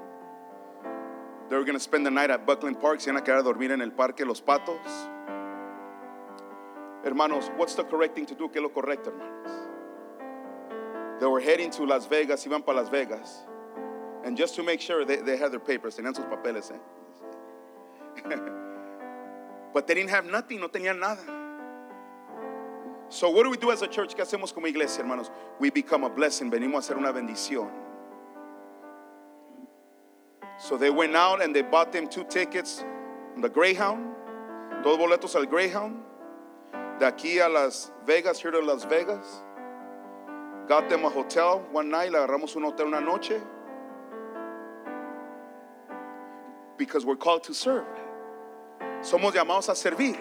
They 1.48 1.56
were 1.56 1.64
going 1.64 1.76
to 1.76 1.80
spend 1.80 2.04
the 2.04 2.10
night 2.10 2.30
at 2.30 2.46
Buckland 2.46 2.80
Park, 2.80 3.00
se 3.00 3.10
iban 3.10 3.18
a 3.18 3.22
quedar 3.22 3.38
a 3.38 3.42
dormir 3.42 3.70
en 3.70 3.80
el 3.80 3.90
parque 3.90 4.26
Los 4.26 4.40
Patos. 4.40 5.08
Hermanos, 7.04 7.50
what's 7.56 7.74
the 7.74 7.84
correct 7.84 8.14
thing 8.14 8.26
to 8.26 8.34
do? 8.34 8.48
¿Qué 8.48 8.56
es 8.56 8.62
lo 8.62 8.68
correcto, 8.68 9.06
hermanos? 9.06 9.68
They 11.20 11.26
were 11.26 11.40
heading 11.40 11.70
to 11.70 11.84
Las 11.84 12.06
Vegas, 12.06 12.44
iban 12.46 12.64
para 12.64 12.78
Las 12.78 12.90
Vegas. 12.90 13.46
And 14.24 14.36
just 14.36 14.54
to 14.56 14.62
make 14.62 14.80
sure, 14.80 15.04
they, 15.04 15.16
they 15.16 15.36
had 15.36 15.52
their 15.52 15.60
papers, 15.60 15.96
tenían 15.96 16.14
sus 16.14 16.26
papeles. 16.26 16.70
Eh? 16.70 16.78
but 19.72 19.86
they 19.86 19.94
didn't 19.94 20.10
have 20.10 20.26
nothing, 20.26 20.60
no 20.60 20.68
tenían 20.68 20.98
nada. 20.98 21.37
So 23.10 23.30
what 23.30 23.44
do 23.44 23.50
we 23.50 23.56
do 23.56 23.70
as 23.70 23.82
a 23.82 23.86
church? 23.86 24.14
¿Qué 24.14 24.22
hacemos 24.22 24.52
como 24.52 24.66
iglesia, 24.66 25.02
hermanos? 25.02 25.30
We 25.58 25.70
become 25.70 26.04
a 26.04 26.10
blessing, 26.10 26.50
venimos 26.50 26.88
a 26.88 26.94
hacer 26.94 26.98
una 26.98 27.12
bendición. 27.12 27.70
So 30.58 30.76
they 30.76 30.90
went 30.90 31.16
out 31.16 31.40
and 31.40 31.54
they 31.54 31.62
bought 31.62 31.92
them 31.92 32.08
two 32.08 32.24
tickets 32.24 32.84
on 33.34 33.40
the 33.40 33.48
Greyhound, 33.48 34.14
dos 34.82 34.98
boletos 34.98 35.36
al 35.36 35.46
Greyhound, 35.46 36.02
de 36.98 37.06
aquí 37.10 37.44
a 37.44 37.48
Las 37.48 37.92
Vegas, 38.04 38.40
here 38.40 38.50
to 38.50 38.60
Las 38.60 38.84
Vegas. 38.84 39.42
Got 40.66 40.90
them 40.90 41.04
a 41.04 41.08
hotel 41.08 41.64
one 41.72 41.88
night, 41.88 42.12
le 42.12 42.18
agarramos 42.18 42.54
un 42.56 42.64
hotel 42.64 42.88
una 42.88 43.00
noche. 43.00 43.40
Because 46.76 47.06
we're 47.06 47.16
called 47.16 47.42
to 47.44 47.54
serve. 47.54 47.86
Somos 49.00 49.32
llamados 49.32 49.68
a 49.68 49.74
servir. 49.74 50.18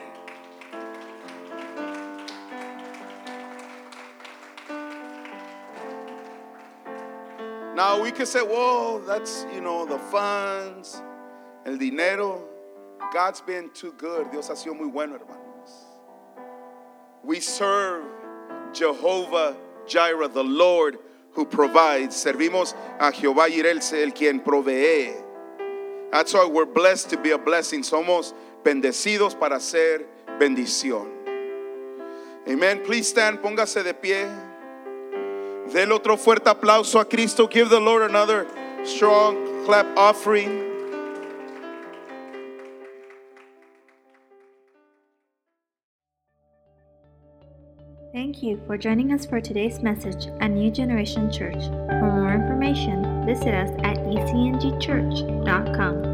Now 7.78 8.02
we 8.02 8.12
can 8.12 8.26
say, 8.26 8.42
well, 8.42 8.98
that's, 8.98 9.46
you 9.54 9.62
know, 9.62 9.86
the 9.86 10.00
funds, 10.00 11.00
el 11.64 11.78
dinero. 11.78 12.44
God's 13.14 13.40
been 13.42 13.70
too 13.70 13.94
good. 14.00 14.32
Dios 14.32 14.48
ha 14.48 14.56
sido 14.56 14.76
muy 14.76 14.90
bueno, 14.90 15.20
hermanos. 15.20 15.70
We 17.24 17.40
serve 17.40 18.04
Jehovah 18.74 19.56
Jireh, 19.86 20.28
the 20.28 20.44
Lord 20.44 20.98
who 21.34 21.46
provides. 21.46 22.16
Servimos 22.16 22.74
a 23.00 23.12
Jehová 23.12 23.48
Jireh, 23.48 23.80
el 24.02 24.10
quien 24.10 24.44
provee. 24.44 25.14
That's 26.12 26.34
why 26.34 26.48
we're 26.48 26.66
blessed 26.66 27.12
to 27.12 27.18
be 27.18 27.30
a 27.30 27.38
blessing. 27.38 27.84
Somos 27.84 28.34
bendecidos 28.64 29.40
para 29.40 29.60
ser 29.60 30.04
bendición. 30.40 31.12
Amen. 32.50 32.84
Please 32.84 33.08
stand, 33.10 33.38
póngase 33.38 33.84
de 33.84 33.94
pie. 33.94 34.47
Del 35.74 35.92
otro 35.92 36.18
fuerte 36.18 36.50
aplauso 36.50 37.00
a 37.00 37.06
Cristo. 37.06 37.48
Give 37.48 37.70
the 37.70 37.80
Lord 37.80 38.10
another 38.10 38.48
strong 38.84 39.64
clap 39.66 39.86
offering. 39.98 40.66
Thank 48.14 48.42
you 48.42 48.60
for 48.66 48.78
joining 48.78 49.14
us 49.14 49.28
for 49.28 49.40
today's 49.40 49.84
message 49.84 50.28
at 50.40 50.50
New 50.50 50.72
Generation 50.72 51.32
Church. 51.32 51.62
For 52.00 52.12
more 52.12 52.34
information, 52.34 53.24
visit 53.26 53.54
us 53.54 53.70
at 53.84 53.98
ecngchurch.com. 53.98 56.07